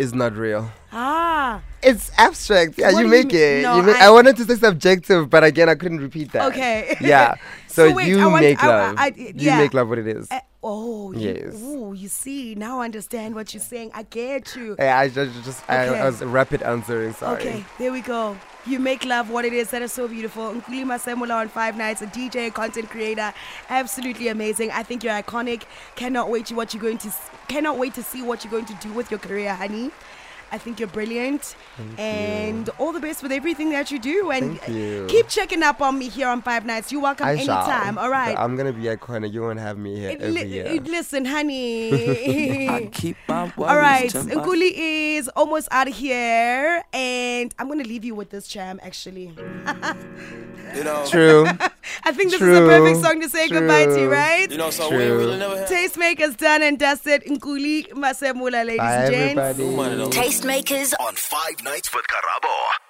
It's 0.00 0.14
not 0.14 0.34
real. 0.34 0.70
Ah, 0.92 1.60
It's 1.82 2.10
abstract. 2.16 2.78
Yeah, 2.78 2.92
What 2.92 3.02
you 3.04 3.10
do 3.10 3.16
you 3.16 3.22
make 3.24 3.34
it. 3.34 3.62
No, 3.62 3.76
you 3.76 3.82
make, 3.82 3.96
I- 3.96 4.06
I, 4.06 4.10
wanted 4.10 4.34
to 4.38 4.44
say 4.46 4.54
subjective, 4.56 5.28
but 5.28 5.44
again, 5.44 5.68
I 5.68 5.74
couldn't 5.74 6.00
repeat 6.00 6.32
that. 6.32 6.50
Okay. 6.52 6.96
Yeah. 7.02 7.34
So, 7.70 7.88
So 7.90 7.94
wait, 7.94 8.08
you 8.08 8.16
want- 8.18 8.40
make 8.42 8.62
I- 8.64 8.66
love. 8.66 8.94
I- 8.98 9.12
you 9.16 9.32
yeah. 9.36 9.58
make 9.58 9.74
love 9.74 9.88
what 9.90 9.98
it 9.98 10.08
is. 10.08 10.26
eh, 10.30 10.40
oh, 10.62 11.12
you, 11.12 11.20
Yes. 11.20 11.54
ooh, 11.62 11.92
you 11.94 12.08
see, 12.08 12.54
now 12.56 12.80
I 12.80 12.84
understand 12.86 13.34
what 13.36 13.52
you're 13.54 13.62
saying. 13.62 13.92
I 13.94 14.02
get 14.02 14.56
you. 14.56 14.74
Yeah, 14.78 14.98
I 14.98 15.08
just, 15.08 15.44
just 15.44 15.62
I, 15.70 15.86
Okay. 15.88 16.00
I 16.00 16.06
was 16.06 16.20
rapid 16.22 16.62
answering. 16.62 17.12
Sorry. 17.14 17.36
Okay, 17.40 17.64
there 17.78 17.92
we 17.92 18.00
go. 18.00 18.36
You 18.66 18.78
make 18.78 19.06
love 19.06 19.30
what 19.30 19.46
it 19.46 19.54
is. 19.54 19.70
That 19.70 19.80
is 19.80 19.90
so 19.90 20.06
beautiful. 20.06 20.52
Nkuli 20.52 20.84
Masemola 20.84 21.40
on 21.40 21.48
Five 21.48 21.78
Nights, 21.78 22.02
a 22.02 22.06
DJ, 22.06 22.52
content 22.52 22.90
creator, 22.90 23.32
absolutely 23.70 24.28
amazing. 24.28 24.70
I 24.70 24.82
think 24.82 25.02
you're 25.02 25.14
iconic. 25.14 25.62
Cannot 25.96 26.28
wait 26.28 26.46
to 26.46 26.54
what 26.54 26.74
you're 26.74 26.82
going 26.82 26.98
to. 26.98 27.12
Cannot 27.48 27.78
wait 27.78 27.94
to 27.94 28.02
see 28.02 28.20
what 28.20 28.44
you're 28.44 28.50
going 28.50 28.66
to 28.66 28.74
do 28.74 28.92
with 28.92 29.10
your 29.10 29.18
career, 29.18 29.54
honey. 29.54 29.90
I 30.52 30.58
think 30.58 30.78
you're 30.80 30.88
brilliant, 30.88 31.54
and 31.98 32.68
all 32.78 32.92
the 32.92 33.00
best 33.00 33.22
with 33.22 33.32
everything 33.32 33.70
that 33.70 33.90
you 33.90 33.98
do. 33.98 34.30
And 34.30 34.58
Thank 34.60 34.76
you. 34.76 35.06
keep 35.08 35.28
checking 35.28 35.62
up 35.62 35.80
on 35.80 35.98
me 35.98 36.08
here 36.08 36.28
on 36.28 36.42
Five 36.42 36.64
Nights. 36.66 36.90
You're 36.92 37.00
welcome 37.02 37.26
I 37.26 37.36
shall. 37.36 37.58
anytime. 37.68 37.98
All 37.98 38.10
right. 38.10 38.36
I'm 38.38 38.56
gonna 38.56 38.72
be 38.72 38.84
iconic. 38.84 39.32
You 39.32 39.42
won't 39.42 39.58
have 39.60 39.78
me 39.78 39.96
here 39.98 40.10
Li- 40.18 40.40
every 40.40 40.50
year. 40.50 40.80
listen, 40.82 41.24
honey. 41.24 42.68
I 42.68 42.86
keep 42.92 43.16
my 43.28 43.42
All 43.58 43.76
right, 43.76 44.12
worries. 44.12 44.26
Nkuli 44.26 44.72
is 45.16 45.28
almost 45.36 45.68
out 45.70 45.88
of 45.88 45.94
here, 45.96 46.82
and 46.92 47.54
I'm 47.58 47.68
gonna 47.68 47.84
leave 47.84 48.04
you 48.04 48.14
with 48.14 48.30
this 48.30 48.48
jam. 48.48 48.80
Actually, 48.82 49.32
You 50.74 50.84
know, 50.84 51.04
True. 51.08 51.46
I 52.04 52.12
think 52.12 52.30
this 52.30 52.34
is 52.34 52.38
True, 52.38 52.64
a 52.64 52.68
perfect 52.68 53.04
song 53.04 53.20
to 53.20 53.28
say 53.28 53.48
goodbye 53.48 53.86
to, 53.86 54.08
right? 54.08 54.48
you 54.48 54.56
know, 54.56 54.70
so 54.70 54.88
True. 54.88 54.98
we 54.98 55.02
ain't 55.04 55.12
really 55.14 55.36
never 55.38 55.56
had 55.58 55.68
Tastemakers 55.68 56.36
done 56.36 56.62
and 56.62 56.78
dusted. 56.78 57.24
Nkuli 57.24 57.88
Masemola, 57.90 58.64
ladies 58.64 58.78
Bye, 58.78 58.94
and 59.06 59.12
gents. 59.12 59.38
everybody. 59.40 59.74
money 59.76 59.96
though. 59.96 60.08
Tastemakers 60.40 60.94
on 60.98 61.14
Five 61.16 61.62
Nights 61.64 61.94
with 61.94 62.06
Karabo. 62.06 62.89